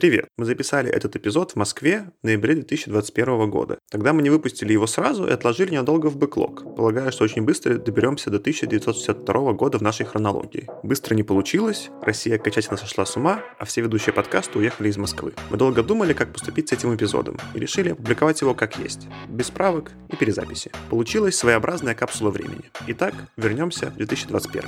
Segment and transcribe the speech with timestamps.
[0.00, 0.28] Привет!
[0.38, 3.76] Мы записали этот эпизод в Москве в ноябре 2021 года.
[3.90, 7.76] Тогда мы не выпустили его сразу и отложили ненадолго в бэклог, полагая, что очень быстро
[7.76, 10.66] доберемся до 1962 года в нашей хронологии.
[10.82, 15.34] Быстро не получилось, Россия окончательно сошла с ума, а все ведущие подкаста уехали из Москвы.
[15.50, 19.50] Мы долго думали, как поступить с этим эпизодом, и решили опубликовать его как есть, без
[19.50, 20.72] правок и перезаписи.
[20.88, 22.70] Получилась своеобразная капсула времени.
[22.86, 24.64] Итак, вернемся в 2021.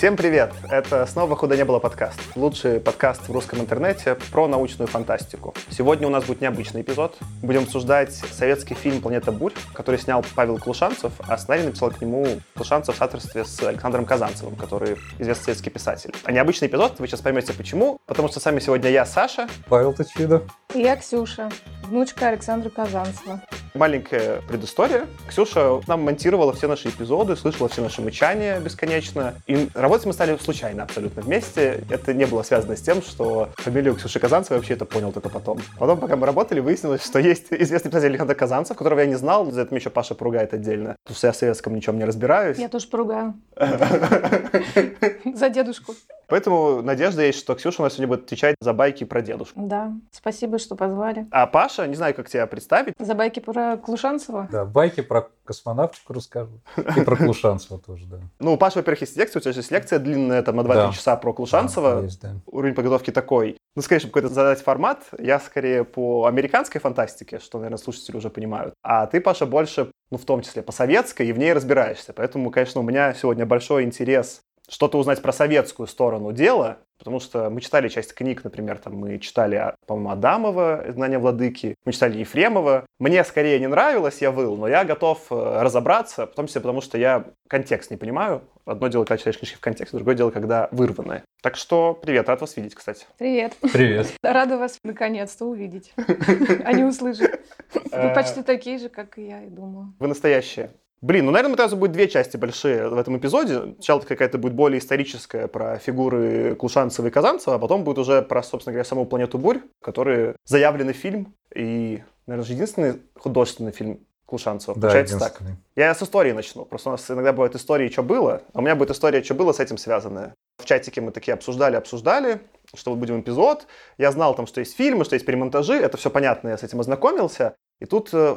[0.00, 0.54] Всем привет!
[0.70, 2.18] Это снова «Худо не было» подкаст.
[2.34, 5.54] Лучший подкаст в русском интернете про научную фантастику.
[5.68, 7.18] Сегодня у нас будет необычный эпизод.
[7.42, 12.26] Будем обсуждать советский фильм «Планета бурь», который снял Павел Клушанцев, а сценарий написал к нему
[12.54, 16.14] Клушанцев в соавторстве с Александром Казанцевым, который известный советский писатель.
[16.24, 19.50] А необычный эпизод, вы сейчас поймете почему, потому что сами сегодня я Саша.
[19.68, 20.44] Павел Тычидов.
[20.74, 21.50] И я Ксюша,
[21.82, 23.42] внучка Александра Казанцева.
[23.74, 25.06] Маленькая предыстория.
[25.28, 29.34] Ксюша нам монтировала все наши эпизоды, слышала все наши мычания бесконечно.
[29.46, 31.82] И работать мы стали случайно абсолютно вместе.
[31.90, 35.58] Это не было связано с тем, что фамилию Ксюши Казанцевой вообще это понял только потом.
[35.80, 39.50] Потом, пока мы работали, выяснилось, что есть известный писатель Александр Казанцев, которого я не знал.
[39.50, 40.94] За это еще Паша поругает отдельно.
[41.02, 42.56] Потому что я в советском ничем не разбираюсь.
[42.58, 43.34] Я тоже поругаю.
[45.34, 45.96] За дедушку.
[46.30, 49.60] Поэтому надежда есть, что Ксюша у нас сегодня будет отвечать за байки про дедушку.
[49.60, 51.26] Да, спасибо, что позвали.
[51.30, 52.94] А Паша, не знаю, как тебя представить.
[52.98, 54.48] За байки про Клушанцева?
[54.50, 56.60] Да, байки про космонавтику расскажу.
[56.96, 58.18] И про Клушанцева тоже, да.
[58.38, 60.74] Ну, у Паши, во-первых, есть лекция, у тебя же есть лекция длинная, там, на 2-3
[60.74, 60.92] Да.
[60.92, 61.96] часа про Клушанцева.
[61.96, 62.34] Да, есть, да.
[62.46, 63.56] Уровень подготовки такой.
[63.76, 68.30] Ну, скорее, чтобы какой-то задать формат, я скорее по американской фантастике, что, наверное, слушатели уже
[68.30, 68.74] понимают.
[68.82, 72.12] А ты, Паша, больше, ну, в том числе по советской, и в ней разбираешься.
[72.12, 77.50] Поэтому, конечно, у меня сегодня большой интерес что-то узнать про советскую сторону дела, потому что
[77.50, 82.86] мы читали часть книг, например, там мы читали, по-моему, Адамова «Знание владыки», мы читали Ефремова.
[82.98, 86.80] Мне скорее не нравилось, я выл, но я готов э, разобраться, в том числе потому,
[86.80, 88.42] что я контекст не понимаю.
[88.64, 91.24] Одно дело, когда читаешь книжки в контексте, другое дело, когда вырванное.
[91.42, 93.06] Так что привет, рад вас видеть, кстати.
[93.18, 93.54] Привет.
[93.72, 94.12] Привет.
[94.22, 95.92] Рада вас наконец-то увидеть,
[96.64, 97.40] а не услышать.
[97.92, 98.08] Э.
[98.08, 99.92] Вы почти такие же, как и я, и думала.
[99.98, 100.70] Вы настоящие.
[101.02, 103.74] Блин, ну, наверное, сразу будет две части большие в этом эпизоде.
[103.74, 108.42] Сначала какая-то будет более историческая про фигуры Клушанцева и Казанцева, а потом будет уже про,
[108.42, 114.74] собственно говоря, саму «Планету бурь», который заявленный фильм и, наверное, же единственный художественный фильм Клушанцева.
[114.74, 115.40] Да, Получается так.
[115.74, 116.66] Я с истории начну.
[116.66, 119.52] Просто у нас иногда бывают истории, что было, а у меня будет история, что было
[119.52, 120.34] с этим связанная.
[120.58, 122.42] В чатике мы такие обсуждали, обсуждали,
[122.74, 123.66] что вот будем эпизод.
[123.96, 126.78] Я знал там, что есть фильмы, что есть перемонтажи, это все понятно, я с этим
[126.78, 127.56] ознакомился.
[127.80, 128.36] И тут э,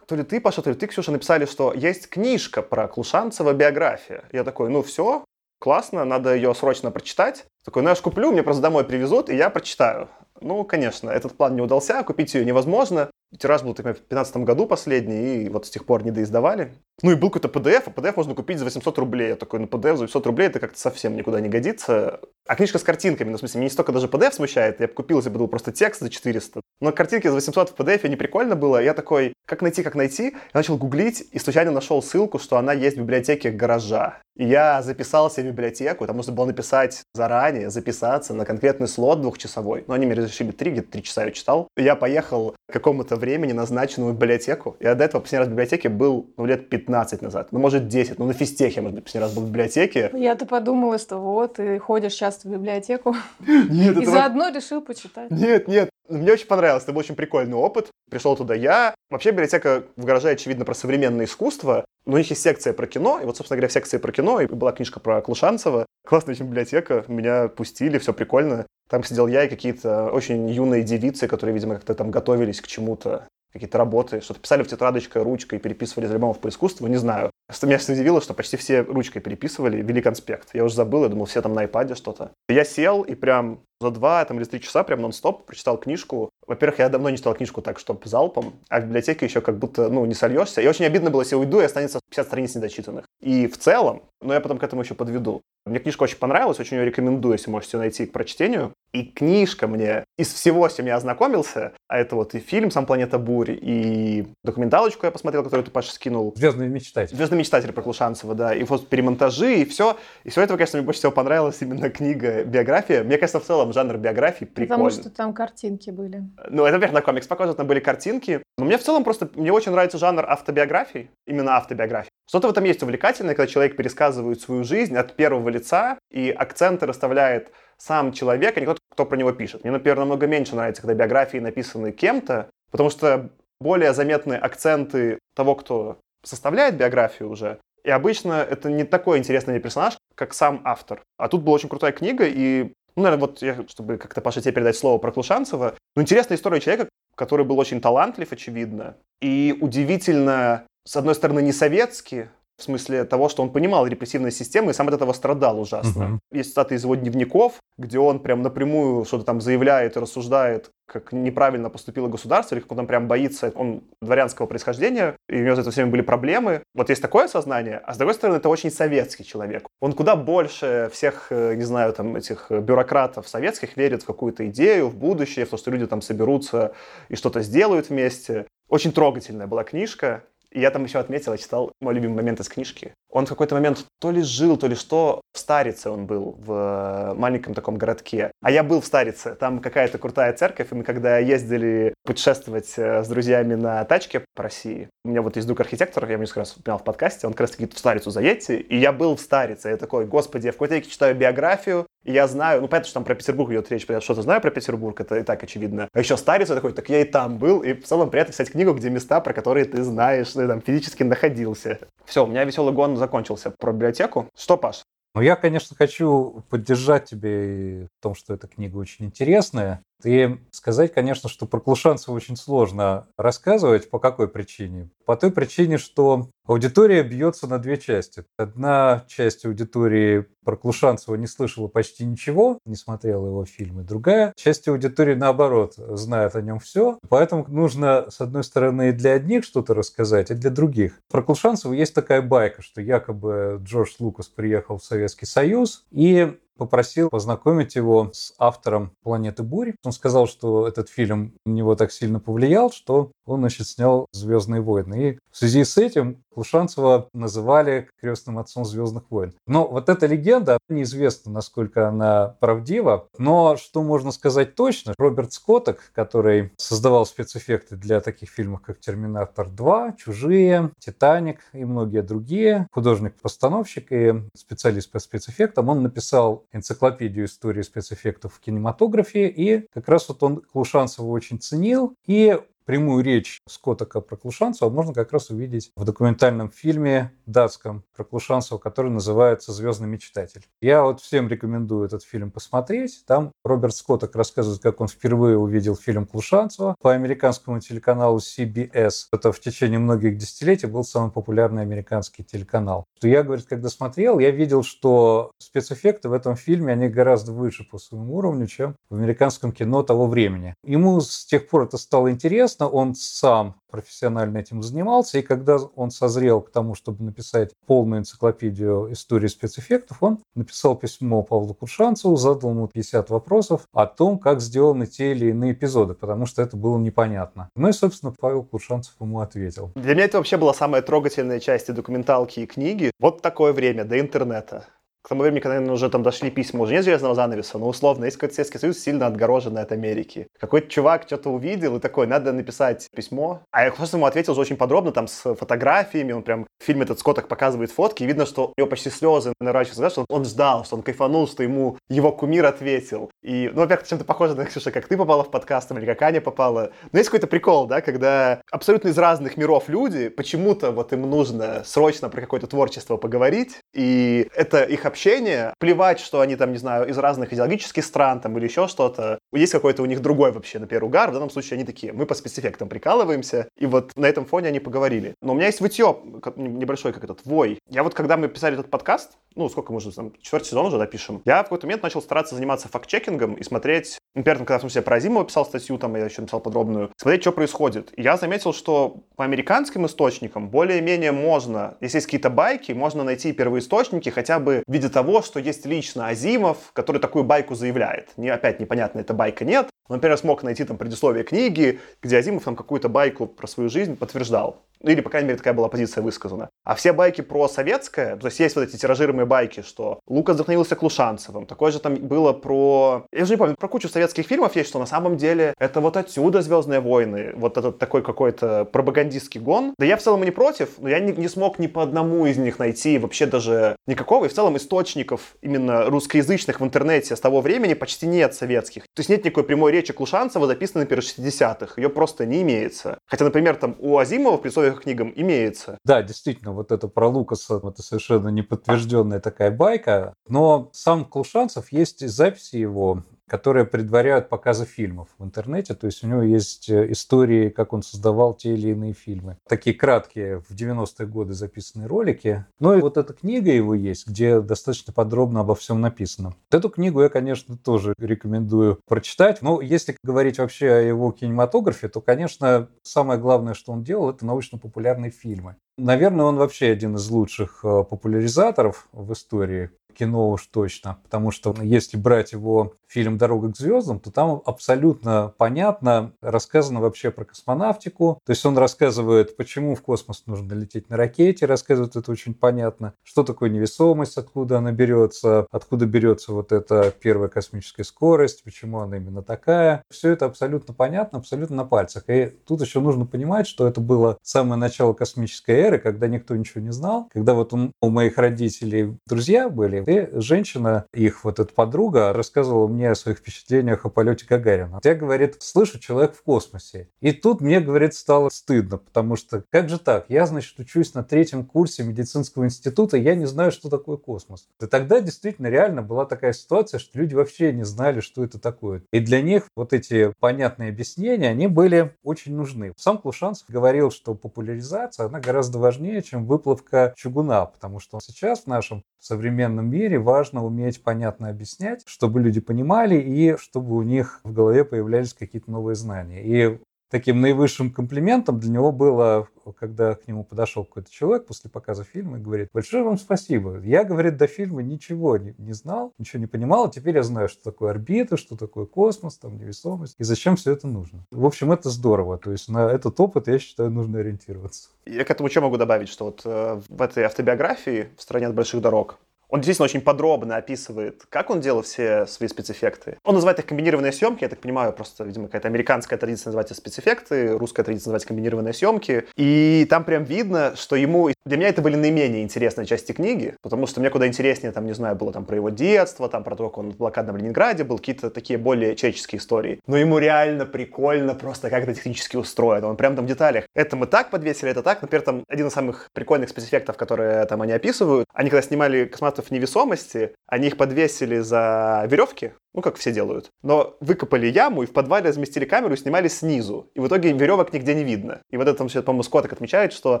[0.06, 4.24] то ли ты, Паша, то ли ты, Ксюша, написали, что есть книжка про Клушанцева биография.
[4.32, 5.24] Я такой, ну все,
[5.58, 7.44] классно, надо ее срочно прочитать.
[7.64, 10.08] Такой, ну я ж куплю, мне просто домой привезут, и я прочитаю.
[10.40, 13.10] Ну, конечно, этот план не удался, купить ее невозможно.
[13.38, 16.74] Тираж был например, в 2015 году последний, и вот с тех пор не доиздавали.
[17.02, 19.28] Ну и был какой-то PDF, а PDF можно купить за 800 рублей.
[19.30, 22.20] Я такой, ну PDF за 800 рублей это как-то совсем никуда не годится.
[22.46, 24.92] А книжка с картинками, ну в смысле, меня не столько даже PDF смущает, я бы
[24.92, 26.60] купил, если бы был просто текст за 400.
[26.84, 28.76] Но картинки за 800 в PDF не прикольно было.
[28.76, 30.24] Я такой, как найти, как найти?
[30.24, 34.18] Я начал гуглить и случайно нашел ссылку, что она есть в библиотеке гаража.
[34.36, 39.84] И я записался в библиотеку, там нужно было написать заранее, записаться на конкретный слот двухчасовой.
[39.86, 41.68] Но они мне разрешили три, где-то три часа я читал.
[41.76, 44.76] И я поехал к какому-то времени назначенному в библиотеку.
[44.80, 47.48] Я до этого последний раз в библиотеке был, ну, лет 15 назад.
[47.52, 48.18] Ну, может, 10.
[48.18, 50.10] Ну, на физтехе, может быть, последний раз был в библиотеке.
[50.12, 53.16] Я-то подумала, что вот, ты ходишь часто в библиотеку
[53.46, 55.30] Нет, и заодно решил почитать.
[55.30, 55.90] Нет, нет.
[56.08, 57.88] Мне очень понравилось, это был очень прикольный опыт.
[58.10, 58.94] Пришел туда я.
[59.10, 61.86] Вообще библиотека в гараже, очевидно, про современное искусство.
[62.04, 63.20] Но у них есть секция про кино.
[63.20, 65.86] И вот, собственно говоря, в секции про кино и была книжка про Клушанцева.
[66.06, 67.04] Классная очень библиотека.
[67.08, 68.66] Меня пустили, все прикольно.
[68.90, 73.26] Там сидел я и какие-то очень юные девицы, которые, видимо, как-то там готовились к чему-то
[73.54, 77.30] какие-то работы, что-то писали в тетрадочкой ручкой, переписывали из альбомов по искусству, не знаю.
[77.46, 80.48] Просто меня удивило, что почти все ручкой переписывали, вели конспект.
[80.54, 82.32] Я уже забыл, я думал, все там на iPad что-то.
[82.48, 86.30] Я сел и прям за два там, или три часа прям нон-стоп прочитал книжку.
[86.46, 89.88] Во-первых, я давно не читал книжку так, чтобы залпом, а в библиотеке еще как будто,
[89.88, 90.60] ну, не сольешься.
[90.60, 93.06] И очень обидно было, если уйду, и останется 50 страниц недочитанных.
[93.20, 95.42] И в целом, но я потом к этому еще подведу.
[95.66, 98.74] Мне книжка очень понравилась, очень ее рекомендую, если можете найти к прочтению.
[98.92, 102.84] И книжка мне из всего, с чем я ознакомился, а это вот и фильм «Сам
[102.84, 106.34] планета бурь», и документалочку я посмотрел, которую ты, Паша, скинул.
[106.36, 107.16] Звездный мечтатель.
[107.16, 109.96] «Звездный мечтатель» про Клушанцева, да, и вот перемонтажи, и все.
[110.22, 113.02] И все этого, конечно, мне больше всего понравилась именно книга биография.
[113.02, 114.68] Мне, кажется, в целом жанр биографии прикольный.
[114.68, 116.22] Потому что там картинки были.
[116.48, 118.42] Ну, это, на комикс похоже, там были картинки.
[118.58, 122.10] Но мне в целом просто, мне очень нравится жанр автобиографий, именно автобиографий.
[122.28, 126.86] Что-то в этом есть увлекательное, когда человек пересказывает свою жизнь от первого лица, и акценты
[126.86, 129.64] расставляет сам человек, а не тот, кто про него пишет.
[129.64, 135.54] Мне, например, намного меньше нравится, когда биографии написаны кем-то, потому что более заметны акценты того,
[135.54, 137.58] кто составляет биографию уже.
[137.84, 141.02] И обычно это не такой интересный персонаж, как сам автор.
[141.18, 144.52] А тут была очень крутая книга, и, ну, наверное, вот я, чтобы как-то Паша тебе
[144.52, 150.66] передать слово про Клушанцева, ну, интересная история человека, который был очень талантлив, очевидно, и удивительно,
[150.86, 154.88] с одной стороны, не советский, в смысле того, что он понимал репрессивные системы и сам
[154.88, 156.02] от этого страдал ужасно.
[156.02, 156.18] Uh-huh.
[156.32, 161.12] Есть цитаты из его дневников, где он прям напрямую что-то там заявляет и рассуждает, как
[161.12, 165.56] неправильно поступило государство, или как он там прям боится, он дворянского происхождения, и у него
[165.56, 166.62] за это время были проблемы.
[166.74, 169.66] Вот есть такое сознание, а с другой стороны, это очень советский человек.
[169.80, 174.88] Он куда больше всех, э, не знаю, там, этих бюрократов советских верит в какую-то идею,
[174.88, 176.74] в будущее, в то, что люди там соберутся
[177.08, 178.46] и что-то сделают вместе.
[178.68, 180.24] Очень трогательная была книжка.
[180.54, 182.94] И я там еще отметил, я читал мой любимый момент из книжки.
[183.14, 186.52] Он в какой-то момент то ли жил, то ли что, в Старице он был, в
[186.52, 188.32] э, маленьком таком городке.
[188.42, 193.04] А я был в Старице, там какая-то крутая церковь, и мы когда ездили путешествовать э,
[193.04, 196.56] с друзьями на тачке по России, у меня вот есть друг архитектор, я несколько раз
[196.56, 199.68] упоминал в подкасте, он как раз таки в Старицу заедьте, и я был в Старице,
[199.68, 203.04] я такой, господи, я в какой-то читаю биографию, и я знаю, ну, понятно, что там
[203.04, 205.88] про Петербург идет речь, я что-то знаю про Петербург, это и так очевидно.
[205.92, 208.74] А еще Старица такой, так я и там был, и в целом приятно писать книгу,
[208.74, 211.78] где места, про которые ты знаешь, ты там физически находился.
[212.04, 214.28] Все, у меня веселый гон закончился про библиотеку.
[214.36, 214.84] Что, Паш?
[215.14, 219.82] Ну, я, конечно, хочу поддержать тебя в том, что эта книга очень интересная.
[220.04, 223.90] И сказать, конечно, что про Клушанцева очень сложно рассказывать.
[223.90, 224.90] По какой причине?
[225.06, 228.24] По той причине, что аудитория бьется на две части.
[228.36, 233.82] Одна часть аудитории про Клушанцева не слышала почти ничего, не смотрела его фильмы.
[233.82, 236.98] Другая часть аудитории, наоборот, знает о нем все.
[237.08, 241.00] Поэтому нужно, с одной стороны, для одних что-то рассказать, а для других.
[241.10, 247.08] Про Клушанцева есть такая байка, что якобы Джордж Лукас приехал в Советский Союз и попросил
[247.10, 249.74] познакомить его с автором «Планеты бури».
[249.84, 254.60] Он сказал, что этот фильм на него так сильно повлиял, что он, значит, снял «Звездные
[254.60, 255.10] войны».
[255.10, 259.32] И в связи с этим Клушанцева называли крестным отцом «Звездных войн».
[259.46, 265.90] Но вот эта легенда, неизвестно, насколько она правдива, но что можно сказать точно, Роберт Скотток,
[265.94, 273.92] который создавал спецэффекты для таких фильмов, как «Терминатор 2», «Чужие», «Титаник» и многие другие, художник-постановщик
[273.92, 280.22] и специалист по спецэффектам, он написал энциклопедию истории спецэффектов в кинематографе, и как раз вот
[280.22, 285.84] он Клушанцева очень ценил, и прямую речь Скоттака про Клушанцева можно как раз увидеть в
[285.84, 290.44] документальном фильме датском про Клушанцева, который называется «Звездный мечтатель».
[290.60, 293.04] Я вот всем рекомендую этот фильм посмотреть.
[293.06, 299.06] Там Роберт Скоттак рассказывает, как он впервые увидел фильм Клушанцева по американскому телеканалу CBS.
[299.12, 302.84] Это в течение многих десятилетий был самый популярный американский телеканал.
[302.98, 307.64] Что я, говорит, когда смотрел, я видел, что спецэффекты в этом фильме, они гораздо выше
[307.64, 310.54] по своему уровню, чем в американском кино того времени.
[310.64, 315.90] Ему с тех пор это стало интересно, он сам профессионально этим занимался, и когда он
[315.90, 322.50] созрел к тому, чтобы написать полную энциклопедию истории спецэффектов, он написал письмо Павлу Куршанцеву, задал
[322.50, 326.78] ему 50 вопросов о том, как сделаны те или иные эпизоды, потому что это было
[326.78, 327.48] непонятно.
[327.56, 329.72] Ну и, собственно, Павел Куршанцев ему ответил.
[329.74, 332.92] Для меня это вообще была самая трогательная часть и документалки, и книги.
[333.00, 334.66] Вот такое время до интернета
[335.04, 338.06] к тому времени, когда наверное, уже там дошли письма, уже нет железного занавеса, но условно,
[338.06, 340.28] есть какой-то Советский Союз сильно отгороженный от Америки.
[340.40, 343.42] Какой-то чувак что-то увидел и такой, надо написать письмо.
[343.50, 346.84] А я просто ему ответил уже очень подробно, там, с фотографиями, он прям в фильме
[346.84, 350.64] этот Скотток показывает фотки, и видно, что у него почти слезы наворачиваются, что он ждал,
[350.64, 353.10] что он кайфанул, что ему его кумир ответил.
[353.22, 356.22] И, ну, во-первых, чем-то похоже на Ксюша, как ты попала в подкаст, или как Аня
[356.22, 356.72] попала.
[356.92, 361.62] Но есть какой-то прикол, да, когда абсолютно из разных миров люди, почему-то вот им нужно
[361.66, 366.88] срочно про какое-то творчество поговорить, и это их общение, плевать, что они там, не знаю,
[366.88, 369.18] из разных идеологических стран там или еще что-то.
[369.32, 371.10] Есть какой-то у них другой вообще, например, угар.
[371.10, 373.48] В данном случае они такие, мы по спецэффектам прикалываемся.
[373.58, 375.14] И вот на этом фоне они поговорили.
[375.20, 375.98] Но у меня есть вытье
[376.36, 377.58] небольшой, как этот, вой.
[377.68, 380.78] Я вот, когда мы писали этот подкаст, ну, сколько мы уже, там, четвертый сезон уже
[380.78, 384.82] допишем, я в какой-то момент начал стараться заниматься факт-чекингом и смотреть, например, когда, в смысле,
[384.82, 387.92] про Азимова писал статью, там, я еще написал подробную, смотреть, что происходит.
[387.96, 394.08] Я заметил, что по американским источникам более-менее можно, если есть какие-то байки, можно найти первоисточники
[394.10, 398.10] хотя бы в виде того, что есть лично Азимов, который такую байку заявляет.
[398.16, 399.68] Не, опять непонятно, это байка нет.
[399.88, 403.96] Он, например, смог найти там предисловие книги, где Азимов там какую-то байку про свою жизнь
[403.96, 404.62] подтверждал.
[404.80, 406.50] Ну, или, по крайней мере, такая была позиция высказана.
[406.62, 410.76] А все байки про советское, то есть есть вот эти тиражируемые байки, что Лукас вдохновился
[410.76, 411.46] Клушанцевым.
[411.46, 413.06] Такое же там было про...
[413.10, 415.96] Я уже не помню, про кучу советских фильмов есть, что на самом деле это вот
[415.96, 419.74] отсюда «Звездные войны», вот этот такой какой-то пропагандистский гон.
[419.78, 422.26] Да я в целом и не против, но я не, не смог ни по одному
[422.26, 424.26] из них найти вообще даже никакого.
[424.26, 428.82] И в целом источников именно русскоязычных в интернете с того времени почти нет советских.
[428.94, 431.74] То есть нет никакой прямой речи Клушанцева, записанной, например, 60-х.
[431.76, 432.98] Ее просто не имеется.
[433.06, 435.78] Хотя, например, там у Азимова в предисловиях к книгам имеется.
[435.84, 440.14] Да, действительно, вот это про Лукаса, это совершенно неподтвержденная такая байка.
[440.28, 445.74] Но сам Клушанцев, есть записи его, которые предваряют показы фильмов в интернете.
[445.74, 449.38] То есть у него есть э, истории, как он создавал те или иные фильмы.
[449.48, 452.44] Такие краткие в 90-е годы записанные ролики.
[452.60, 456.34] Ну и вот эта книга его есть, где достаточно подробно обо всем написано.
[456.50, 459.42] Вот эту книгу я, конечно, тоже рекомендую прочитать.
[459.42, 464.26] Но если говорить вообще о его кинематографе, то, конечно, самое главное, что он делал, это
[464.26, 465.56] научно-популярные фильмы.
[465.76, 471.54] Наверное, он вообще один из лучших э, популяризаторов в истории кино уж точно, потому что
[471.62, 478.20] если брать его фильм «Дорога к звездам», то там абсолютно понятно рассказано вообще про космонавтику.
[478.24, 482.94] То есть он рассказывает, почему в космос нужно лететь на ракете, рассказывает это очень понятно,
[483.02, 488.96] что такое невесомость, откуда она берется, откуда берется вот эта первая космическая скорость, почему она
[488.96, 489.82] именно такая.
[489.90, 492.04] Все это абсолютно понятно, абсолютно на пальцах.
[492.08, 496.60] И тут еще нужно понимать, что это было самое начало космической эры, когда никто ничего
[496.60, 502.12] не знал, когда вот у моих родителей друзья были, и женщина, их вот эта подруга,
[502.12, 504.80] рассказывала мне о своих впечатлениях о полете Гагарина.
[504.82, 506.88] Я, говорит, слышу человек в космосе.
[507.00, 510.06] И тут мне, говорит, стало стыдно, потому что как же так?
[510.08, 514.48] Я, значит, учусь на третьем курсе медицинского института, я не знаю, что такое космос.
[514.60, 518.82] И тогда действительно реально была такая ситуация, что люди вообще не знали, что это такое.
[518.92, 522.72] И для них вот эти понятные объяснения, они были очень нужны.
[522.76, 528.46] Сам Клушанцев говорил, что популяризация, она гораздо важнее, чем выплавка чугуна, потому что сейчас в
[528.46, 534.32] нашем современном мире важно уметь понятно объяснять, чтобы люди понимали и чтобы у них в
[534.32, 536.22] голове появлялись какие-то новые знания.
[536.24, 536.58] И
[536.94, 539.26] таким наивысшим комплиментом для него было,
[539.58, 543.58] когда к нему подошел какой-то человек после показа фильма и говорит, большое вам спасибо.
[543.64, 547.28] Я, говорит, до фильма ничего не, не знал, ничего не понимал, а теперь я знаю,
[547.28, 551.04] что такое орбита, что такое космос, там невесомость, и зачем все это нужно.
[551.10, 552.16] В общем, это здорово.
[552.16, 554.68] То есть на этот опыт, я считаю, нужно ориентироваться.
[554.86, 558.34] Я к этому что могу добавить, что вот э, в этой автобиографии «В стране от
[558.34, 558.98] больших дорог»
[559.34, 562.98] Он действительно очень подробно описывает, как он делал все свои спецэффекты.
[563.02, 566.56] Он называет их комбинированные съемки, я так понимаю, просто, видимо, какая-то американская традиция называть их
[566.56, 569.06] спецэффекты, русская традиция называть комбинированные съемки.
[569.16, 571.10] И там прям видно, что ему...
[571.24, 574.72] Для меня это были наименее интересные части книги, потому что мне куда интереснее, там, не
[574.72, 577.78] знаю, было там про его детство, там про то, как он в блокадном Ленинграде был,
[577.78, 579.58] какие-то такие более человеческие истории.
[579.66, 582.68] Но ему реально прикольно просто как это технически устроено.
[582.68, 583.46] Он прям там в деталях.
[583.52, 584.80] Это мы так подвесили, это так.
[584.80, 588.06] Например, там один из самых прикольных спецэффектов, которые там они описывают.
[588.12, 593.30] Они когда снимали космонавтов в невесомости, они их подвесили за веревки, ну, как все делают.
[593.42, 596.70] Но выкопали яму и в подвале разместили камеру и снимали снизу.
[596.74, 598.20] И в итоге веревок нигде не видно.
[598.30, 600.00] И вот это там все, по-моему, Скотт отмечает, что,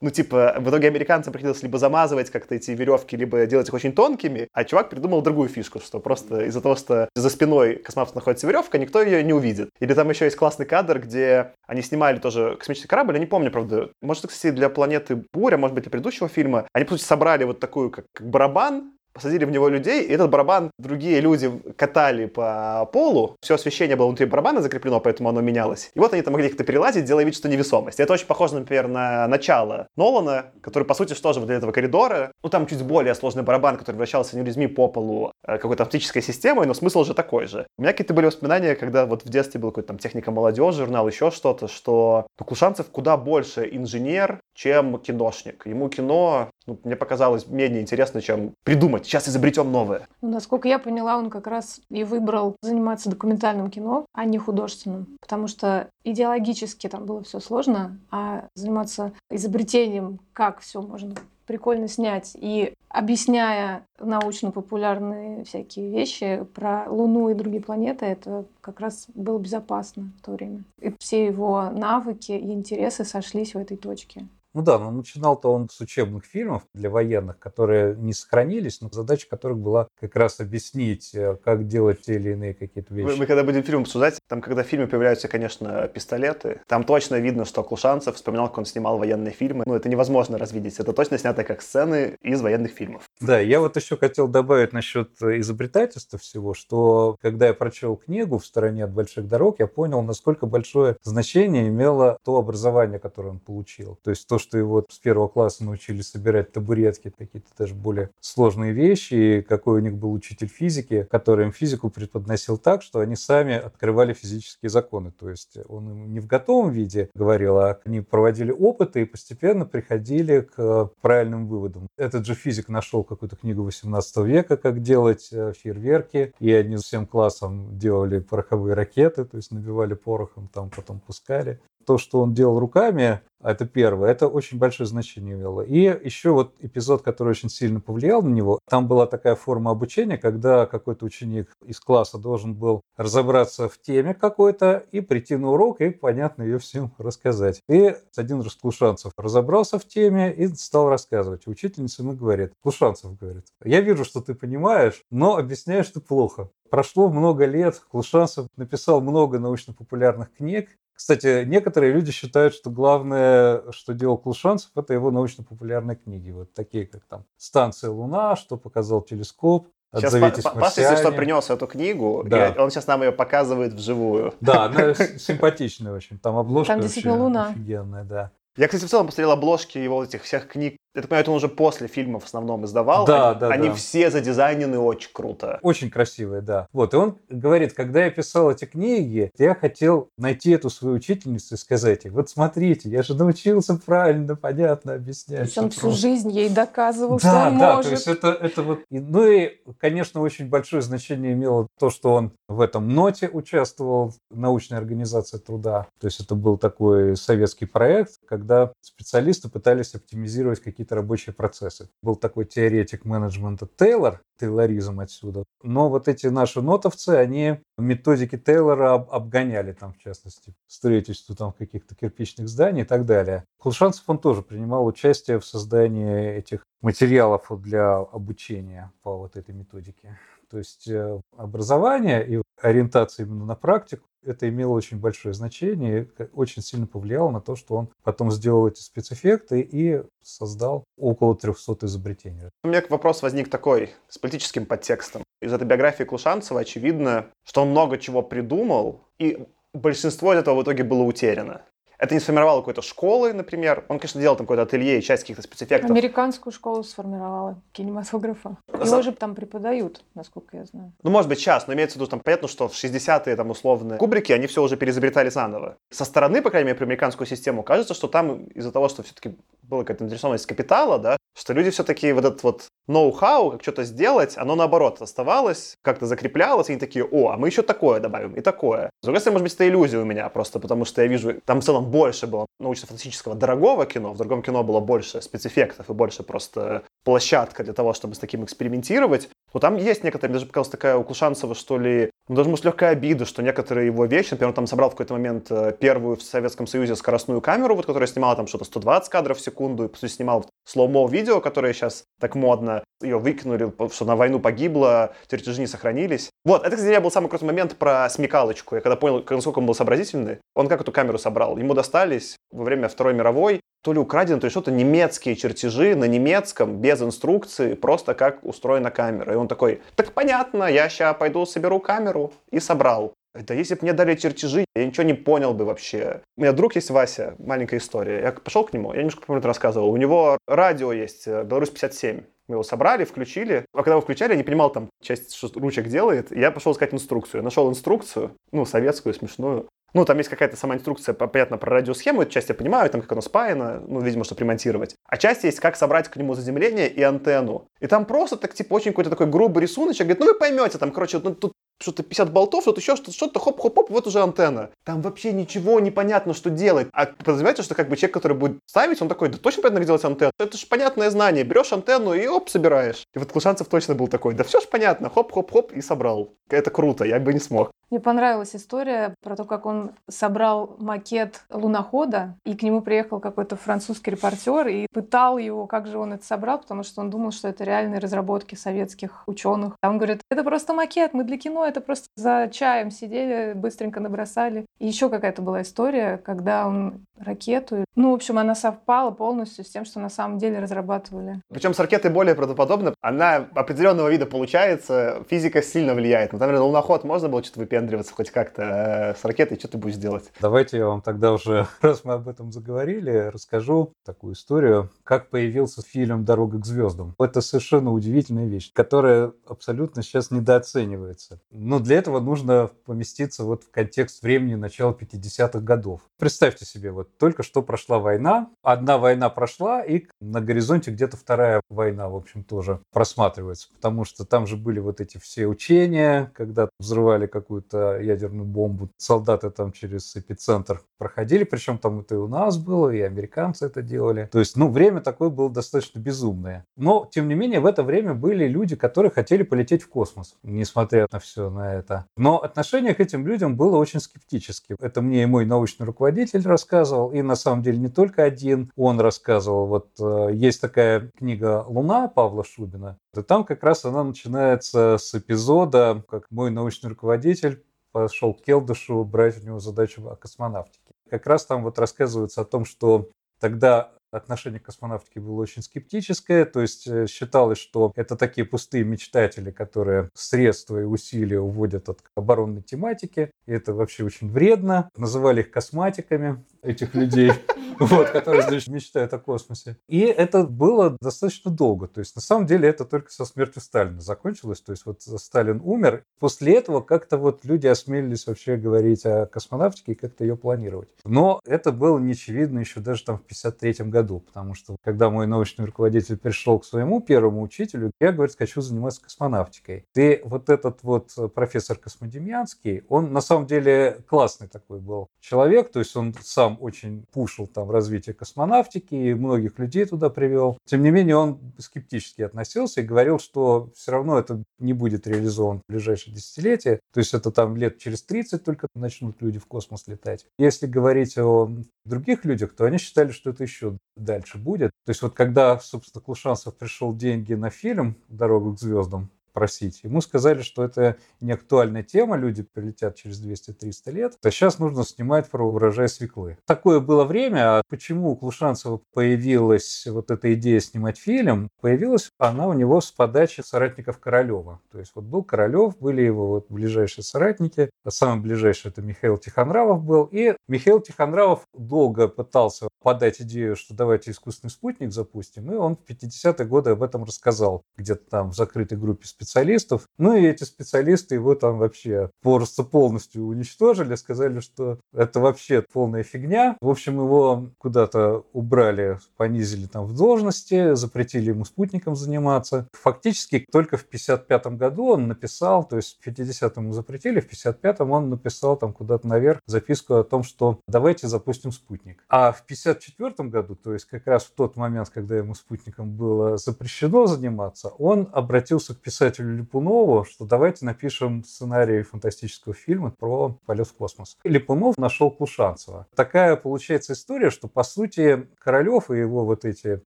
[0.00, 3.92] ну, типа, в итоге американцам приходилось либо замазывать как-то эти веревки, либо делать их очень
[3.92, 8.46] тонкими, а чувак придумал другую фишку, что просто из-за того, что за спиной космонавта находится
[8.46, 9.70] веревка, никто ее не увидит.
[9.80, 13.50] Или там еще есть классный кадр, где они снимали тоже космический корабль, я не помню,
[13.50, 17.44] правда, может, кстати, для планеты Буря, может быть, для предыдущего фильма, они, по сути, собрали
[17.44, 22.26] вот такую, как, как барабан, посадили в него людей, и этот барабан другие люди катали
[22.26, 23.36] по полу.
[23.40, 25.90] Все освещение было внутри барабана закреплено, поэтому оно менялось.
[25.94, 28.00] И вот они там могли как-то перелазить, делая вид, что невесомость.
[28.00, 32.32] Это очень похоже, например, на начало Нолана, который, по сути, что же для этого коридора.
[32.42, 36.22] Ну, там чуть более сложный барабан, который вращался не людьми по полу, а какой-то оптической
[36.22, 37.66] системой, но смысл же такой же.
[37.78, 41.06] У меня какие-то были воспоминания, когда вот в детстве был какой-то там техника молодежи, журнал,
[41.06, 45.66] еще что-то, что Кушанцев куда больше инженер, чем киношник.
[45.66, 49.04] Ему кино, ну, мне показалось, менее интересно, чем придумать.
[49.04, 50.06] Сейчас изобретем новое.
[50.22, 55.06] Ну, насколько я поняла, он как раз и выбрал заниматься документальным кино, а не художественным.
[55.20, 61.14] Потому что идеологически там было все сложно, а заниматься изобретением, как все можно
[61.46, 62.32] прикольно снять.
[62.34, 70.10] И объясняя научно-популярные всякие вещи про Луну и другие планеты, это как раз было безопасно
[70.18, 70.64] в то время.
[70.80, 74.26] И все его навыки и интересы сошлись в этой точке.
[74.54, 79.28] Ну да, но начинал-то он с учебных фильмов для военных, которые не сохранились, но задача
[79.28, 83.06] которых была как раз объяснить, э, как делать те или иные какие-то вещи.
[83.06, 87.16] Мы, мы когда будем фильм обсуждать, там, когда в фильме появляются, конечно, пистолеты, там точно
[87.16, 89.64] видно, что Клушанцев вспоминал, как он снимал военные фильмы.
[89.66, 90.78] Ну, это невозможно развидеть.
[90.78, 93.10] Это точно снято как сцены из военных фильмов.
[93.20, 98.46] Да, я вот еще хотел добавить насчет изобретательства всего, что когда я прочел книгу «В
[98.46, 103.98] стороне от больших дорог», я понял, насколько большое значение имело то образование, которое он получил.
[104.04, 108.72] То есть то, что его с первого класса научили собирать табуретки, какие-то даже более сложные
[108.72, 113.16] вещи, и какой у них был учитель физики, который им физику преподносил так, что они
[113.16, 115.12] сами открывали физические законы.
[115.18, 119.64] То есть он им не в готовом виде говорил, а они проводили опыты и постепенно
[119.64, 121.88] приходили к правильным выводам.
[121.96, 127.06] Этот же физик нашел какую-то книгу 18 века, как делать э, фейерверки, и они всем
[127.06, 132.58] классом делали пороховые ракеты, то есть набивали порохом, там потом пускали то, что он делал
[132.58, 135.60] руками, это первое, это очень большое значение имело.
[135.60, 140.16] И еще вот эпизод, который очень сильно повлиял на него, там была такая форма обучения,
[140.16, 145.82] когда какой-то ученик из класса должен был разобраться в теме какой-то и прийти на урок
[145.82, 147.60] и, понятно, ее всем рассказать.
[147.68, 151.46] И один раз Клушанцев разобрался в теме и стал рассказывать.
[151.46, 156.48] Учительница ему говорит, Клушанцев говорит, я вижу, что ты понимаешь, но объясняешь ты плохо.
[156.70, 163.94] Прошло много лет, Клушанцев написал много научно-популярных книг, кстати, некоторые люди считают, что главное, что
[163.94, 166.30] делал Клушанцев, это его научно-популярные книги.
[166.30, 171.50] Вот такие, как там «Станция Луна», «Что показал телескоп», Отзовитесь сейчас Паша, если что, принес
[171.50, 172.48] эту книгу, да.
[172.48, 174.34] и он сейчас нам ее показывает вживую.
[174.40, 176.18] Да, она симпатичная очень.
[176.18, 177.48] Там обложка Там действительно луна.
[177.50, 178.32] офигенная, да.
[178.56, 181.36] Я, кстати, в целом посмотрел обложки его этих всех книг я так понимаю, это он
[181.38, 183.04] уже после фильма в основном издавал.
[183.04, 183.74] Да, они, да, Они да.
[183.74, 185.58] все задизайнены очень круто.
[185.62, 186.68] Очень красивые, да.
[186.72, 191.56] Вот, и он говорит, когда я писал эти книги, я хотел найти эту свою учительницу
[191.56, 195.40] и сказать ей, вот смотрите, я же научился правильно, понятно объяснять.
[195.40, 197.90] То есть он всю жизнь ей доказывал, да, что он да, может.
[197.90, 198.80] то есть это, это вот...
[198.90, 204.78] Ну и, конечно, очень большое значение имело то, что он в этом ноте участвовал, научной
[204.78, 205.88] организации труда.
[205.98, 211.88] То есть это был такой советский проект, когда специалисты пытались оптимизировать какие какие-то рабочие процессы.
[212.02, 215.44] Был такой теоретик менеджмента Тейлор, тейлоризм отсюда.
[215.62, 221.94] Но вот эти наши нотовцы, они методики Тейлора обгоняли там, в частности, строительство там каких-то
[221.94, 223.44] кирпичных зданий и так далее.
[223.58, 230.18] Клушанцев он тоже принимал участие в создании этих материалов для обучения по вот этой методике.
[230.50, 236.62] То есть э, образование и ориентация именно на практику это имело очень большое значение очень
[236.62, 242.50] сильно повлияло на то, что он потом сделал эти спецэффекты и создал около 300 изобретений.
[242.62, 245.22] У меня вопрос возник такой, с политическим подтекстом.
[245.40, 250.62] Из этой биографии Клушанцева очевидно, что он много чего придумал, и большинство из этого в
[250.62, 251.62] итоге было утеряно.
[251.98, 253.84] Это не сформировало какой-то школы, например.
[253.88, 255.90] Он, конечно, делал там какое-то ателье и часть каких-то спецэффектов.
[255.90, 258.56] Американскую школу сформировала кинематографа.
[258.72, 260.92] Его же там преподают, насколько я знаю.
[261.02, 263.98] Ну, может быть, сейчас, но имеется в виду, там, понятно, что в 60-е, там, условные
[263.98, 265.76] кубрики, они все уже переизобретали заново.
[265.90, 269.36] Со стороны, по крайней мере, про американскую систему, кажется, что там из-за того, что все-таки
[269.62, 274.36] была какая-то интересованность капитала, да, что люди все-таки вот этот вот ноу-хау, как что-то сделать,
[274.36, 278.40] оно наоборот оставалось, как-то закреплялось, и они такие, о, а мы еще такое добавим, и
[278.40, 278.90] такое.
[279.02, 281.60] С другой стороны, может быть, это иллюзия у меня просто, потому что я вижу, там
[281.60, 286.22] в целом больше было научно-фантастического дорогого кино, в другом кино было больше спецэффектов и больше
[286.22, 289.28] просто площадка для того, чтобы с таким экспериментировать.
[289.54, 292.64] Но там есть некоторые, мне даже показалось такая у Кушанцева, что ли, ну, даже, может,
[292.64, 296.16] легкая обида, что некоторые его вещи, например, он там собрал в какой-то момент э, первую
[296.16, 299.88] в Советском Союзе скоростную камеру, вот, которая снимала там что-то 120 кадров в секунду, и,
[299.88, 305.14] по сути, снимал слоумо видео, которое сейчас так модно, ее выкинули, что на войну погибло,
[305.30, 306.30] чертежи не сохранились.
[306.44, 308.74] Вот, это, кстати, был самый крутой момент про смекалочку.
[308.74, 311.56] Я когда понял, насколько он был сообразительный, он как эту камеру собрал.
[311.56, 316.04] Ему достались во время Второй мировой то ли украдены, то ли что-то, немецкие чертежи на
[316.04, 319.34] немецком, без инструкции, просто как устроена камера.
[319.34, 323.12] И он такой, так понятно, я сейчас пойду соберу камеру и собрал.
[323.34, 326.22] Да если бы мне дали чертежи, я ничего не понял бы вообще.
[326.36, 328.22] У меня друг есть Вася, маленькая история.
[328.22, 329.90] Я пошел к нему, я немножко, помню, рассказывал.
[329.90, 332.22] У него радио есть, э, Беларусь 57.
[332.48, 333.64] Мы его собрали, включили.
[333.72, 336.30] А когда его включали, я не понимал, там, часть что ручек делает.
[336.30, 337.40] Я пошел искать инструкцию.
[337.40, 339.68] Я нашел инструкцию, ну, советскую, смешную.
[339.94, 343.12] Ну, там есть какая-то сама инструкция, понятно, про радиосхему, эту часть я понимаю, там, как
[343.12, 344.96] оно спаяно, ну, видимо, что примонтировать.
[345.08, 347.68] А часть есть, как собрать к нему заземление и антенну.
[347.80, 350.90] И там просто так, типа, очень какой-то такой грубый рисуночек, говорит, ну, вы поймете, там,
[350.90, 354.70] короче, ну, тут что-то 50 болтов, что-то еще, что-то, что-то, хоп-хоп-хоп, вот уже антенна.
[354.84, 356.88] Там вообще ничего непонятно, что делать.
[356.92, 359.86] А подразумевается, что как бы человек, который будет ставить, он такой, да точно понятно, как
[359.86, 360.32] делать антенну.
[360.38, 361.44] Это же понятное знание.
[361.44, 363.04] Берешь антенну и оп, собираешь.
[363.14, 366.30] И вот Клушанцев точно был такой, да все ж понятно, хоп-хоп-хоп и собрал.
[366.48, 367.70] Это круто, я бы не смог.
[367.90, 373.56] Мне понравилась история про то, как он собрал макет лунохода, и к нему приехал какой-то
[373.56, 377.46] французский репортер и пытал его, как же он это собрал, потому что он думал, что
[377.46, 379.76] это реальные разработки советских ученых.
[379.80, 384.00] А он говорит, это просто макет, мы для кино это просто за чаем сидели, быстренько
[384.00, 384.66] набросали.
[384.78, 387.84] И еще какая-то была история, когда он ракету.
[387.94, 391.40] Ну, в общем, она совпала полностью с тем, что на самом деле разрабатывали.
[391.48, 392.94] Причем с ракетой более правдоподобно.
[393.00, 396.32] Она определенного вида получается, физика сильно влияет.
[396.32, 399.96] Например, на луноход можно было что-то выпендриваться хоть как-то, а с ракетой что ты будешь
[399.96, 400.32] делать?
[400.40, 405.82] Давайте я вам тогда уже, раз мы об этом заговорили, расскажу такую историю, как появился
[405.82, 407.14] фильм «Дорога к звездам».
[407.18, 411.40] Это совершенно удивительная вещь, которая абсолютно сейчас недооценивается.
[411.54, 416.00] Но для этого нужно поместиться вот в контекст времени начала 50-х годов.
[416.18, 421.60] Представьте себе, вот только что прошла война, одна война прошла, и на горизонте где-то вторая
[421.68, 426.68] война, в общем, тоже просматривается, потому что там же были вот эти все учения, когда
[426.80, 432.58] взрывали какую-то ядерную бомбу, солдаты там через эпицентр проходили, причем там это и у нас
[432.58, 434.28] было, и американцы это делали.
[434.32, 436.64] То есть, ну, время такое было достаточно безумное.
[436.76, 441.06] Но, тем не менее, в это время были люди, которые хотели полететь в космос, несмотря
[441.12, 442.06] на все на это.
[442.16, 444.76] Но отношение к этим людям было очень скептическим.
[444.80, 449.00] Это мне и мой научный руководитель рассказывал, и на самом деле не только один, он
[449.00, 449.66] рассказывал.
[449.66, 455.14] Вот э, есть такая книга «Луна» Павла Шубина, и там как раз она начинается с
[455.14, 460.92] эпизода, как мой научный руководитель пошел к Келдышу брать у него задачу о космонавтике.
[461.08, 466.44] Как раз там вот рассказывается о том, что тогда отношение к космонавтике было очень скептическое,
[466.44, 472.00] то есть э, считалось, что это такие пустые мечтатели, которые средства и усилия уводят от
[472.14, 474.88] оборонной тематики, и это вообще очень вредно.
[474.96, 477.32] Называли их косматиками, этих людей.
[477.80, 479.76] вот, которые, значит, мечтают о космосе.
[479.88, 481.88] И это было достаточно долго.
[481.88, 484.60] То есть, на самом деле, это только со смертью Сталина закончилось.
[484.60, 486.04] То есть, вот Сталин умер.
[486.18, 490.88] После этого как-то вот люди осмелились вообще говорить о космонавтике и как-то ее планировать.
[491.04, 495.64] Но это было неочевидно еще даже там в 53 году, потому что когда мой научный
[495.64, 499.86] руководитель пришел к своему первому учителю, я, говорит, хочу заниматься космонавтикой.
[499.94, 505.78] И вот этот вот профессор Космодемьянский, он на самом деле классный такой был человек, то
[505.78, 510.58] есть он сам очень пушил там развитие космонавтики и многих людей туда привел.
[510.66, 515.60] Тем не менее, он скептически относился и говорил, что все равно это не будет реализован
[515.60, 516.80] в ближайшие десятилетия.
[516.92, 520.26] То есть это там лет через 30 только начнут люди в космос летать.
[520.38, 521.50] Если говорить о
[521.84, 524.70] других людях, то они считали, что это еще дальше будет.
[524.84, 529.82] То есть вот когда, собственно, Клушанцев пришел деньги на фильм «Дорогу к звездам», просить.
[529.82, 534.84] Ему сказали, что это не актуальная тема, люди прилетят через 200-300 лет, а сейчас нужно
[534.84, 536.38] снимать про урожай свеклы.
[536.46, 541.50] Такое было время, а почему у Клушанцева появилась вот эта идея снимать фильм?
[541.60, 544.60] Появилась она у него с подачи соратников Королева.
[544.70, 549.18] То есть вот был Королев, были его вот ближайшие соратники, а самый ближайший это Михаил
[549.18, 555.56] Тихонравов был, и Михаил Тихонравов долго пытался подать идею, что давайте искусственный спутник запустим, и
[555.56, 559.88] он в 50-е годы об этом рассказал где-то там в закрытой группе специалистов специалистов.
[559.98, 566.02] Ну и эти специалисты его там вообще просто полностью уничтожили, сказали, что это вообще полная
[566.02, 566.56] фигня.
[566.60, 572.68] В общем, его куда-то убрали, понизили там в должности, запретили ему спутником заниматься.
[572.72, 577.90] Фактически только в 55 году он написал, то есть в 50-м ему запретили, в 55-м
[577.90, 582.04] он написал там куда-то наверх записку о том, что давайте запустим спутник.
[582.08, 586.36] А в 54 году, то есть как раз в тот момент, когда ему спутником было
[586.36, 593.38] запрещено заниматься, он обратился к писателю писателю Липунову, что давайте напишем сценарий фантастического фильма про
[593.46, 594.16] полет в космос.
[594.24, 595.86] Липунов нашел Клушанцева.
[595.94, 599.82] Такая получается история, что по сути Королев и его вот эти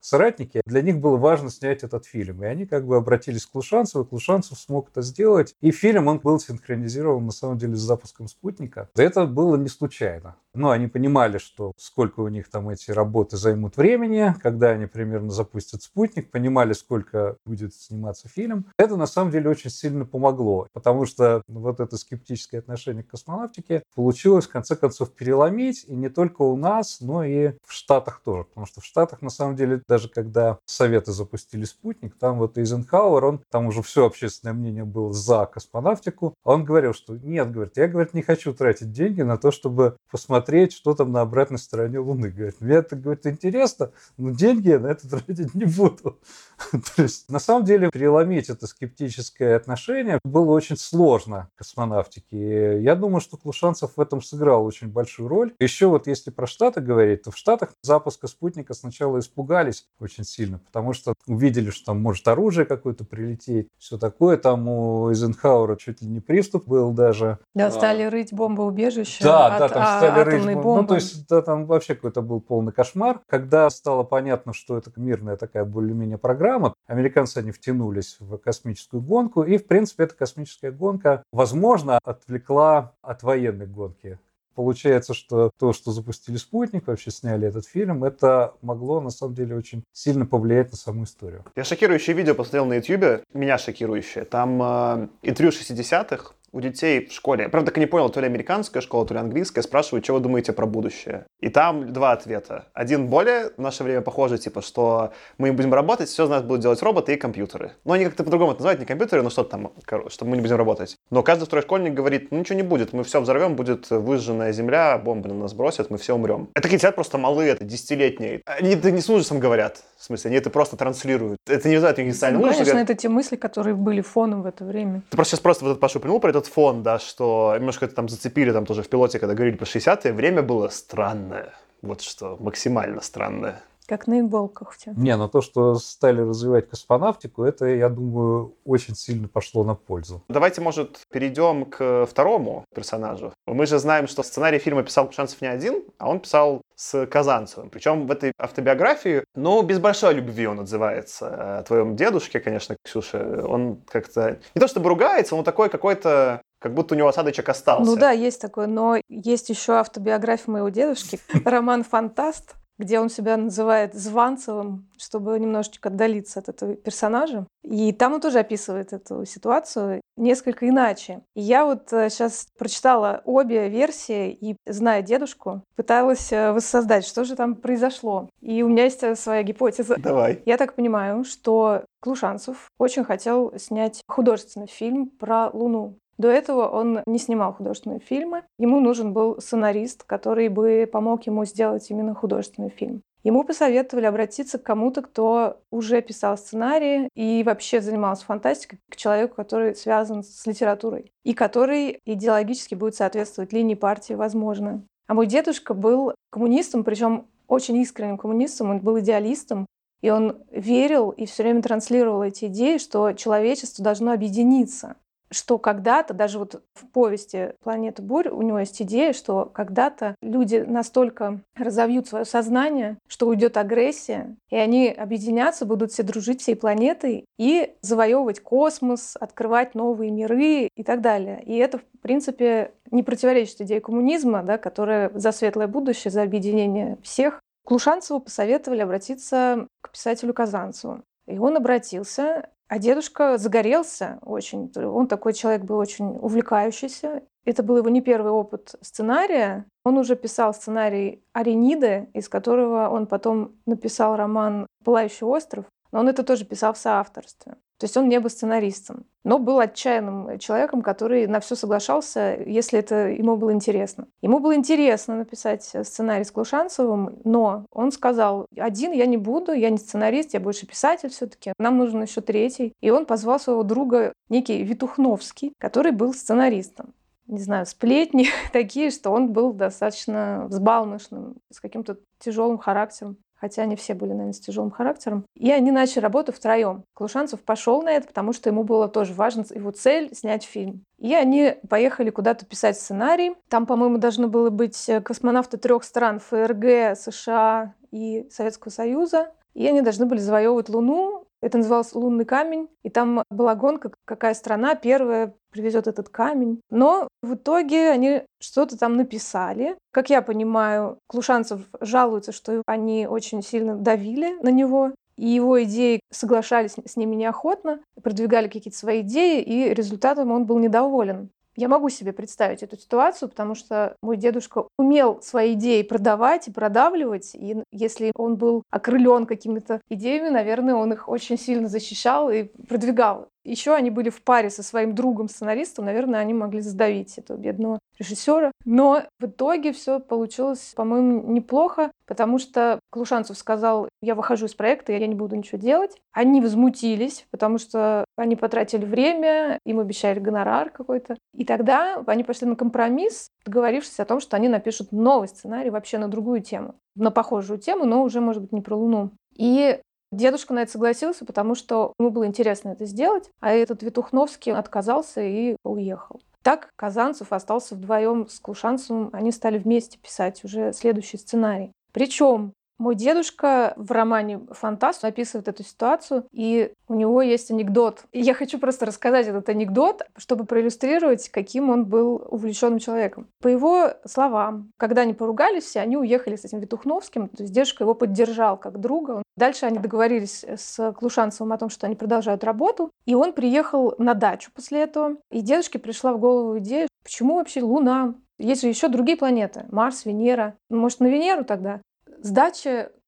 [0.01, 2.43] соратники, для них было важно снять этот фильм.
[2.43, 5.55] И они как бы обратились к Клушанцеву, Клушанцев смог это сделать.
[5.61, 8.89] И фильм, он был синхронизирован на самом деле с запуском спутника.
[8.97, 10.37] Это было не случайно.
[10.55, 15.31] Но они понимали, что сколько у них там эти работы займут времени, когда они примерно
[15.31, 18.67] запустят спутник, понимали, сколько будет сниматься фильм.
[18.77, 23.09] Это на самом самом деле очень сильно помогло, потому что вот это скептическое отношение к
[23.09, 28.21] космонавтике получилось в конце концов переломить, и не только у нас, но и в Штатах
[28.25, 32.59] тоже, потому что в Штатах на самом деле даже когда Советы запустили спутник, там вот
[32.59, 37.77] Эйзенхауэр, он, там уже все общественное мнение было за космонавтику, он говорил, что нет, говорит,
[37.77, 41.99] я, говорит, не хочу тратить деньги на то, чтобы посмотреть, что там на обратной стороне
[41.99, 42.31] Луны.
[42.31, 46.19] Говорит, мне это, говорит, интересно, но деньги я на это тратить не буду.
[46.97, 52.83] То есть, на самом деле, переломить это скептическое отношение было очень сложно космонавтике.
[52.83, 55.55] Я думаю, что Клушанцев в этом сыграл очень большую роль.
[55.61, 60.59] Еще вот если про Штаты говорить, то в Штатах запуска спутника сначала испугались очень сильно,
[60.59, 64.37] потому что увидели, что там может оружие какое-то прилететь, все такое.
[64.37, 67.39] Там у Эйзенхауэра чуть ли не приступ был даже.
[67.55, 70.83] Да, стали рыть бомбоубежище да, от да, там а, стали рыть бомбы.
[70.83, 73.21] Ну, то есть, да, там вообще какой-то был полный кошмар.
[73.29, 76.75] Когда стало понятно, что это мирная такая более-менее программа, программа.
[76.87, 83.23] Американцы, они втянулись в космическую гонку, и, в принципе, эта космическая гонка, возможно, отвлекла от
[83.23, 84.19] военной гонки
[84.59, 89.55] получается, что то, что запустили «Спутник», вообще сняли этот фильм, это могло, на самом деле,
[89.55, 91.45] очень сильно повлиять на саму историю.
[91.55, 94.25] Я шокирующее видео посмотрел на YouTube, меня шокирующее.
[94.25, 98.21] Там э, интервью 60-х, у детей в школе, я правда так и не понял, то
[98.21, 101.25] ли американская школа, то ли английская, спрашивают, что вы думаете про будущее.
[101.41, 102.67] И там два ответа.
[102.75, 106.63] Один более в наше время похожий, типа, что мы будем работать, все из нас будут
[106.63, 107.73] делать роботы и компьютеры.
[107.85, 109.73] Но они как-то по-другому это называют, не компьютеры, но что-то там,
[110.09, 110.97] что мы не будем работать.
[111.11, 114.99] Но каждый второй школьник говорит, ну ничего не будет, мы все взорвем, будет выжженная земля,
[114.99, 116.49] бомбы на нас бросят, мы все умрем.
[116.55, 118.43] Это сидят просто малые, это десятилетние.
[118.47, 121.39] Они это не с ужасом говорят, в смысле, они это просто транслируют.
[121.47, 124.65] Это не вызывает никаких социальных ну, конечно, это те мысли, которые были фоном в это
[124.65, 125.03] время.
[125.11, 127.95] Ты просто сейчас просто вот этот Пашу упомянул про этот фон, да, что немножко это
[127.95, 131.53] там зацепили там тоже в пилоте, когда говорили про 60-е, время было странное.
[131.83, 133.63] Вот что, максимально странное.
[133.89, 134.93] Как на иголках все.
[134.97, 140.23] Не, но то, что стали развивать космонавтику, это, я думаю, очень сильно пошло на пользу.
[140.29, 143.33] Давайте, может, перейдем к второму персонажу.
[143.47, 147.71] Мы же знаем, что сценарий фильма писал Шансов не один, а он писал с Казанцевым.
[147.71, 153.43] Причем в этой автобиографии, ну, без большой любви он отзывается о твоем дедушке, конечно, Ксюша.
[153.49, 157.91] Он как-то не то чтобы ругается, он такой какой-то как будто у него осадочек остался.
[157.91, 163.37] Ну да, есть такое, но есть еще автобиография моего дедушки, роман «Фантаст», где он себя
[163.37, 167.47] называет Званцевым, чтобы немножечко отдалиться от этого персонажа.
[167.63, 171.23] И там он тоже описывает эту ситуацию несколько иначе.
[171.35, 177.25] И я вот сейчас э, прочитала обе версии и, зная дедушку, пыталась э, воссоздать, что
[177.25, 178.29] же там произошло.
[178.41, 179.97] И у меня есть э, своя гипотеза.
[179.99, 180.43] Давай.
[180.47, 185.99] Я так понимаю, что Клушанцев очень хотел снять художественный фильм про Луну.
[186.19, 188.43] До этого он не снимал художественные фильмы.
[188.59, 193.03] Ему нужен был сценарист, который бы помог ему сделать именно художественный фильм.
[193.25, 199.35] Ему посоветовали обратиться к кому-то, кто уже писал сценарии и вообще занимался фантастикой, к человеку,
[199.35, 204.83] который связан с литературой и который идеологически будет соответствовать линии партии, возможно.
[205.09, 209.67] А мой дедушка был коммунистом, причем очень искренним коммунистом, он был идеалистом,
[210.01, 214.97] и он верил и все время транслировал эти идеи, что человечество должно объединиться
[215.31, 220.65] что когда-то, даже вот в повести «Планета бурь» у него есть идея, что когда-то люди
[220.67, 227.25] настолько разовьют свое сознание, что уйдет агрессия, и они объединятся, будут все дружить всей планетой
[227.39, 231.43] и завоевывать космос, открывать новые миры и так далее.
[231.45, 236.99] И это, в принципе, не противоречит идее коммунизма, да, которая за светлое будущее, за объединение
[237.03, 237.41] всех.
[237.65, 241.03] Клушанцеву посоветовали обратиться к писателю Казанцеву.
[241.27, 244.71] И он обратился, а дедушка загорелся очень.
[244.77, 247.23] Он такой человек был очень увлекающийся.
[247.45, 249.65] Это был его не первый опыт сценария.
[249.85, 255.65] Он уже писал сценарий Арениды, из которого он потом написал роман «Пылающий остров».
[255.93, 257.57] Но он это тоже писал в соавторстве.
[257.79, 262.81] То есть он не был сценаристом, но был отчаянным человеком, который на все соглашался, если
[262.81, 264.09] это ему было интересно.
[264.21, 269.71] Ему было интересно написать сценарий с Клушанцевым, но он сказал, один я не буду, я
[269.71, 272.75] не сценарист, я больше писатель все-таки, нам нужен еще третий.
[272.81, 276.95] И он позвал своего друга, некий Витухновский, который был сценаристом
[277.29, 283.77] не знаю, сплетни такие, что он был достаточно взбалмошным, с каким-то тяжелым характером хотя они
[283.77, 285.25] все были, наверное, с тяжелым характером.
[285.35, 286.85] И они начали работу втроем.
[286.95, 290.85] Клушанцев пошел на это, потому что ему было тоже важно его цель— снять фильм.
[290.99, 293.35] И они поехали куда-то писать сценарий.
[293.49, 299.33] Там, по-моему, должны было быть э, космонавты трех стран— ФРГ, США и Советского Союза.
[299.55, 301.25] И они должны были завоевывать Луну.
[301.41, 302.69] Это называлось «Лунный камень».
[302.83, 306.61] И там была гонка, какая страна первая привезет этот камень.
[306.71, 309.77] Но в итоге они что-то там написали.
[309.91, 316.01] Как я понимаю, Клушанцев жалуется, что они очень сильно давили на него, и его идеи
[316.11, 321.31] соглашались с ними неохотно, продвигали какие-то свои идеи, и результатом он был недоволен.
[321.57, 326.53] Я могу себе представить эту ситуацию, потому что мой дедушка умел свои идеи продавать и
[326.53, 332.45] продавливать, и если он был окрылен какими-то идеями, наверное, он их очень сильно защищал и
[332.45, 333.27] продвигал.
[333.45, 338.53] Еще они были в паре со своим другом-сценаристом, наверное, они могли задавить этого бедного режиссера.
[338.65, 344.93] Но в итоге все получилось, по-моему, неплохо, потому что Клушанцев сказал, я выхожу из проекта,
[344.93, 345.97] я не буду ничего делать.
[346.13, 351.17] Они возмутились, потому что они потратили время, им обещали гонорар какой-то.
[351.35, 355.99] И тогда они пошли на компромисс, договорившись о том, что они напишут новый сценарий вообще
[355.99, 359.11] на другую тему, на похожую тему, но уже, может быть, не про Луну.
[359.37, 364.53] И Дедушка на это согласился, потому что ему было интересно это сделать, а этот Витухновский
[364.53, 366.21] отказался и уехал.
[366.43, 371.73] Так Казанцев остался вдвоем с Клушанцевым, они стали вместе писать уже следующий сценарий.
[371.93, 378.05] Причем Мой дедушка в романе «Фантаст» описывает эту ситуацию, и у него есть анекдот.
[378.13, 383.27] И я хочу просто рассказать этот анекдот, чтобы проиллюстрировать, каким он был увлеченным человеком.
[383.43, 387.83] По его словам, когда они поругались все, они уехали с этим Витухновским, то есть дедушка
[387.83, 389.23] его поддержал как друга.
[389.37, 394.15] Дальше они договорились с Клушанцевым о том, что они продолжают работу, и он приехал на
[394.15, 395.17] дачу после этого.
[395.33, 399.67] И дедушке пришла в голову идея, почему вообще Луна есть же еще другие планеты.
[399.71, 400.57] Марс, Венера.
[400.71, 401.81] Может, на Венеру тогда?
[402.23, 402.31] С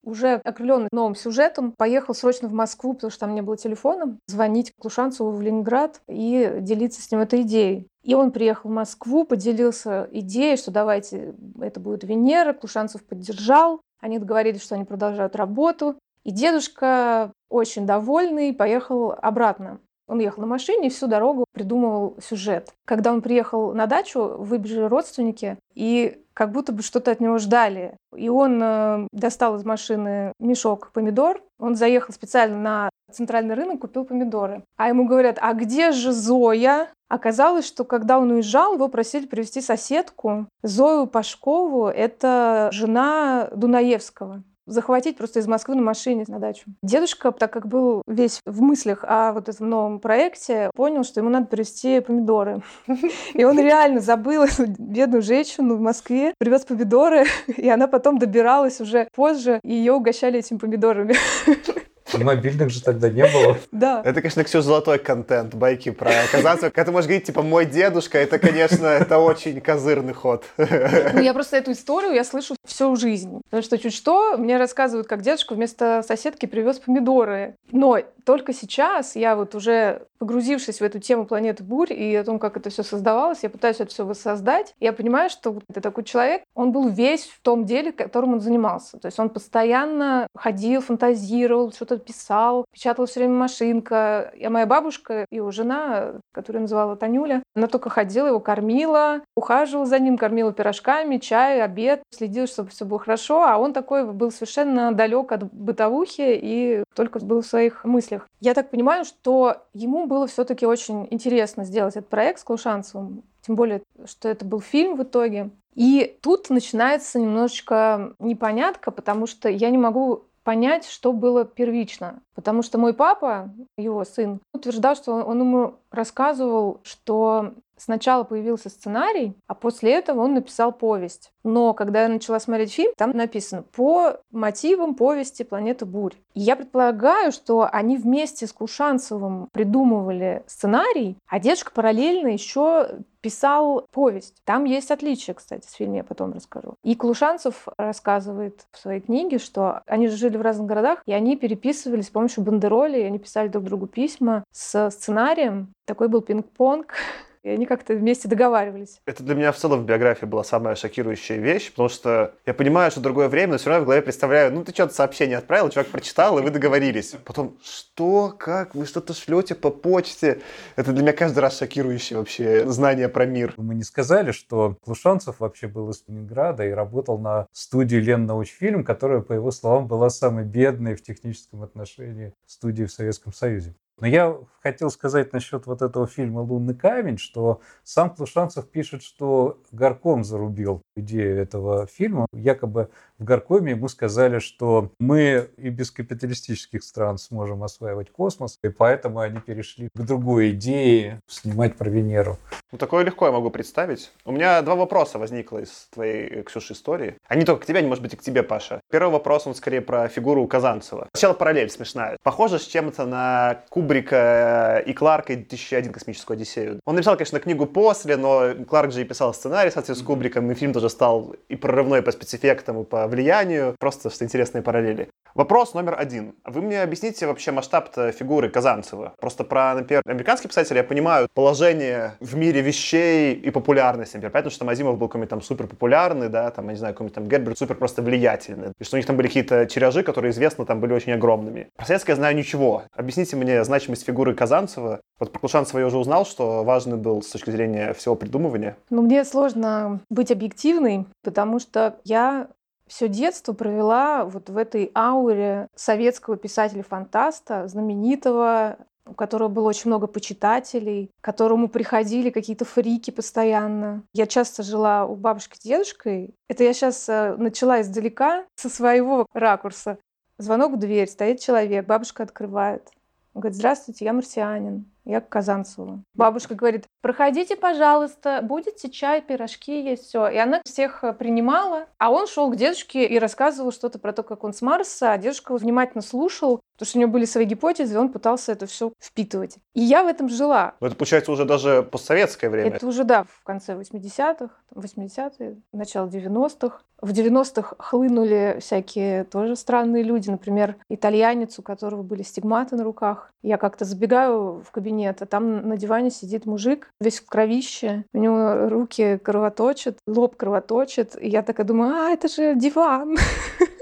[0.02, 4.72] уже окрыленный новым сюжетом, поехал срочно в Москву, потому что там не было телефона, звонить
[4.78, 7.86] Клушанцеву в Ленинград и делиться с ним этой идеей.
[8.02, 12.54] И он приехал в Москву, поделился идеей, что давайте, это будет Венера.
[12.54, 13.82] Клушанцев поддержал.
[14.00, 15.98] Они договорились, что они продолжают работу.
[16.24, 19.80] И дедушка, очень довольный, поехал обратно.
[20.10, 22.74] Он ехал на машине и всю дорогу придумывал сюжет.
[22.84, 27.96] Когда он приехал на дачу, выбежали родственники, и как будто бы что-то от него ждали.
[28.16, 31.40] И он э, достал из машины мешок помидор.
[31.60, 34.64] Он заехал специально на центральный рынок, купил помидоры.
[34.76, 36.88] А ему говорят, а где же Зоя?
[37.08, 41.86] Оказалось, что когда он уезжал, его просили привести соседку Зою Пашкову.
[41.86, 46.64] Это жена Дунаевского захватить просто из Москвы на машине на дачу.
[46.82, 51.30] Дедушка, так как был весь в мыслях о вот этом новом проекте, понял, что ему
[51.30, 52.62] надо привезти помидоры.
[53.34, 58.80] И он реально забыл эту бедную женщину в Москве, привез помидоры, и она потом добиралась
[58.80, 61.14] уже позже, и ее угощали этими помидорами.
[62.24, 63.56] Мобильных же тогда не было.
[63.72, 64.02] Да.
[64.04, 66.70] Это, конечно, все золотой контент, байки про Казанцева.
[66.70, 70.44] Когда ты можешь говорить, типа, мой дедушка, это, конечно, это очень козырный ход.
[70.56, 73.40] Ну, я просто эту историю я слышу всю жизнь.
[73.44, 77.54] Потому что чуть что, мне рассказывают, как дедушка вместо соседки привез помидоры.
[77.72, 82.38] Но только сейчас я вот уже погрузившись в эту тему планеты бурь и о том,
[82.38, 84.74] как это все создавалось, я пытаюсь это все воссоздать.
[84.78, 88.98] Я понимаю, что это такой человек, он был весь в том деле, которым он занимался.
[88.98, 94.32] То есть он постоянно ходил, фантазировал, что-то писал, печатала все время машинка.
[94.42, 99.98] А моя бабушка, его жена, которую называла Танюля, она только ходила, его кормила, ухаживала за
[99.98, 103.44] ним, кормила пирожками, чай, обед, следила, чтобы все было хорошо.
[103.44, 108.26] А он такой был совершенно далек от бытовухи и только был в своих мыслях.
[108.40, 113.54] Я так понимаю, что ему было все-таки очень интересно сделать этот проект с Клушанцевым, тем
[113.54, 115.50] более, что это был фильм в итоге.
[115.74, 122.24] И тут начинается немножечко непонятка, потому что я не могу понять, что было первично.
[122.34, 129.34] Потому что мой папа, его сын, утверждал, что он ему рассказывал, что сначала появился сценарий,
[129.46, 131.32] а после этого он написал повесть.
[131.42, 136.14] Но когда я начала смотреть фильм, там написано по мотивам повести «Планета бурь».
[136.34, 143.86] И я предполагаю, что они вместе с Кушанцевым придумывали сценарий, а дедушка параллельно еще писал
[143.92, 144.36] повесть.
[144.44, 146.74] Там есть отличия, кстати, с фильмом я потом расскажу.
[146.82, 151.36] И Клушанцев рассказывает в своей книге, что они же жили в разных городах, и они
[151.36, 155.72] переписывались с помощью бандероли, и они писали друг другу письма с сценарием.
[155.86, 156.94] Такой был пинг-понг
[157.42, 159.00] и они как-то вместе договаривались.
[159.06, 162.90] Это для меня в целом в биографии была самая шокирующая вещь, потому что я понимаю,
[162.90, 165.90] что другое время, но все равно в голове представляю, ну ты что-то сообщение отправил, человек
[165.90, 167.14] прочитал, и вы договорились.
[167.24, 170.40] Потом, что, как, вы что-то шлете по почте?
[170.76, 173.54] Это для меня каждый раз шокирующее вообще знание про мир.
[173.56, 178.84] Мы не сказали, что Клушанцев вообще был из Ленинграда и работал на студии Лен Научфильм,
[178.84, 183.74] которая, по его словам, была самой бедной в техническом отношении студии в Советском Союзе.
[184.00, 189.62] Но я хотел сказать насчет вот этого фильма «Лунный камень», что сам Клушанцев пишет, что
[189.72, 192.26] Горком зарубил идею этого фильма.
[192.32, 198.70] Якобы в Горкоме ему сказали, что мы и без капиталистических стран сможем осваивать космос, и
[198.70, 202.38] поэтому они перешли к другой идее снимать про Венеру.
[202.72, 204.10] Ну, такое легко я могу представить.
[204.24, 207.16] У меня два вопроса возникло из твоей, Ксюши, истории.
[207.28, 208.80] Они только к тебе, они, может быть, и к тебе, Паша.
[208.90, 211.08] Первый вопрос, он скорее про фигуру Казанцева.
[211.12, 212.16] Сначала параллель смешная.
[212.22, 216.80] Похоже с чем-то на Кубрика и Кларка и 2001 «Космическую Одиссею».
[216.86, 220.54] Он написал, конечно, книгу после, но Кларк же и писал сценарий, соответственно, с Кубриком, и
[220.54, 223.76] фильм тоже стал и прорывной по спецэффектам, и по влиянию.
[223.78, 225.10] Просто что интересные параллели.
[225.34, 226.34] Вопрос номер один.
[226.44, 229.14] Вы мне объясните вообще масштаб фигуры Казанцева?
[229.20, 234.32] Просто про, например, американские писатели я понимаю положение в мире вещей и популярность, например.
[234.32, 237.28] Понятно, что Мазимов был какой-нибудь там супер популярный, да, там, я не знаю, какой-нибудь там
[237.28, 238.72] Герберт супер просто влиятельный.
[238.78, 241.68] И что у них там были какие-то тиражи, которые известно там были очень огромными.
[241.76, 242.82] Про советское я знаю ничего.
[242.92, 245.00] Объясните мне значимость фигуры Казанцева.
[245.20, 248.76] Вот про Клушанцева я уже узнал, что важный был с точки зрения всего придумывания.
[248.90, 252.48] Ну, мне сложно быть объективной, потому что я
[252.90, 260.08] все детство провела вот в этой ауре советского писателя-фантаста, знаменитого, у которого было очень много
[260.08, 264.02] почитателей, к которому приходили какие-то фрики постоянно.
[264.12, 266.34] Я часто жила у бабушки с дедушкой.
[266.48, 269.98] Это я сейчас э, начала издалека, со своего ракурса.
[270.38, 272.88] Звонок в дверь, стоит человек, бабушка открывает.
[273.34, 274.90] Он говорит, здравствуйте, я марсианин.
[275.04, 276.02] Я к Казанцеву.
[276.14, 280.28] Бабушка говорит, проходите, пожалуйста, будете чай, пирожки есть, все.
[280.28, 284.22] И она всех э, принимала, а он шел к дедушке и рассказывал что-то про то,
[284.22, 287.92] как он с Марса, а дедушка внимательно слушал, потому что у него были свои гипотезы,
[287.92, 289.56] и он пытался это все впитывать.
[289.74, 290.76] И я в этом жила.
[290.80, 292.70] Но это получается уже даже постсоветское время.
[292.70, 296.80] Это уже, да, в конце 80-х, 80-е, начало 90-х.
[297.02, 300.30] В 90-х хлынули всякие тоже странные люди.
[300.30, 303.30] Например, итальянец, у которого были стигматы на руках.
[303.42, 308.04] Я как-то забегаю в кабинет, а там на диване сидит мужик, весь в кровище.
[308.14, 311.14] У него руки кровоточат, лоб кровоточит.
[311.20, 313.18] И я такая думаю, а, это же диван.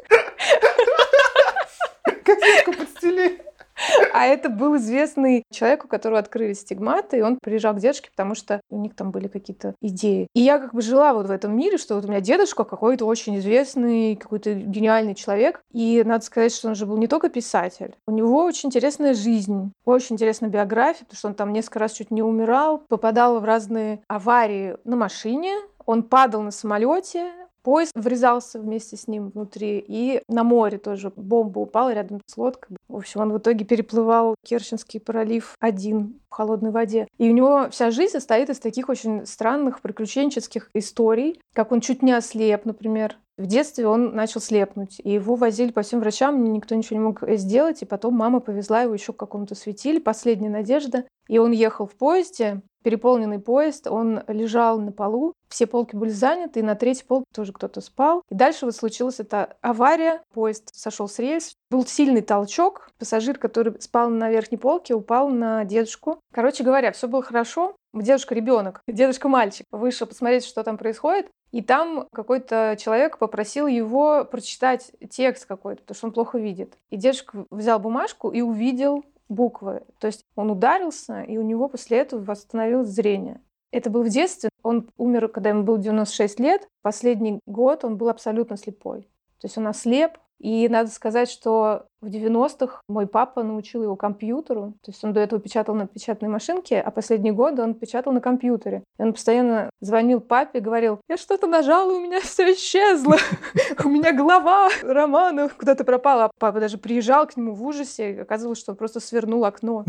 [4.13, 8.35] А это был известный человек, у которого открылись стигматы, и он приезжал к дедушке, потому
[8.35, 10.29] что у них там были какие-то идеи.
[10.35, 13.07] И я как бы жила вот в этом мире, что вот у меня дедушка какой-то
[13.07, 15.61] очень известный, какой-то гениальный человек.
[15.73, 17.95] И надо сказать, что он же был не только писатель.
[18.07, 22.11] У него очень интересная жизнь, очень интересная биография, потому что он там несколько раз чуть
[22.11, 25.55] не умирал, попадал в разные аварии на машине,
[25.87, 27.33] он падал на самолете,
[27.69, 32.79] поезд врезался вместе с ним внутри, и на море тоже бомба упала рядом с лодкой.
[32.89, 37.07] В общем, он в итоге переплывал Керченский пролив один в холодной воде.
[37.19, 42.01] И у него вся жизнь состоит из таких очень странных приключенческих историй, как он чуть
[42.01, 43.19] не ослеп, например.
[43.39, 47.23] В детстве он начал слепнуть, и его возили по всем врачам, никто ничего не мог
[47.39, 51.87] сделать, и потом мама повезла его еще к какому-то светиле, последняя надежда, и он ехал
[51.87, 57.07] в поезде, переполненный поезд, он лежал на полу, все полки были заняты, и на третьей
[57.07, 58.23] полке тоже кто-то спал.
[58.31, 63.81] И дальше вот случилась эта авария, поезд сошел с рельс, был сильный толчок, пассажир, который
[63.81, 66.19] спал на верхней полке, упал на дедушку.
[66.33, 67.77] Короче говоря, все было хорошо.
[67.95, 74.25] Дедушка ребенок, дедушка мальчик, вышел посмотреть, что там происходит, и там какой-то человек попросил его
[74.25, 76.77] прочитать текст какой-то, потому что он плохо видит.
[76.91, 79.83] И дедушка взял бумажку и увидел буквы.
[79.99, 83.41] То есть он ударился, и у него после этого восстановилось зрение.
[83.71, 84.51] Это был в детстве.
[84.63, 86.69] Он умер, когда ему было 96 лет.
[86.83, 89.03] Последний год он был абсолютно слепой.
[89.41, 94.75] То есть он ослеп, и надо сказать, что в 90-х мой папа научил его компьютеру.
[94.85, 98.21] То есть он до этого печатал на печатной машинке, а последние годы он печатал на
[98.21, 98.85] компьютере.
[98.99, 103.17] И он постоянно звонил папе, говорил, я что-то нажал, и у меня все исчезло.
[103.85, 106.31] У меня голова романа куда-то пропала.
[106.39, 109.85] Папа даже приезжал к нему в ужасе, и оказывалось, что он просто свернул окно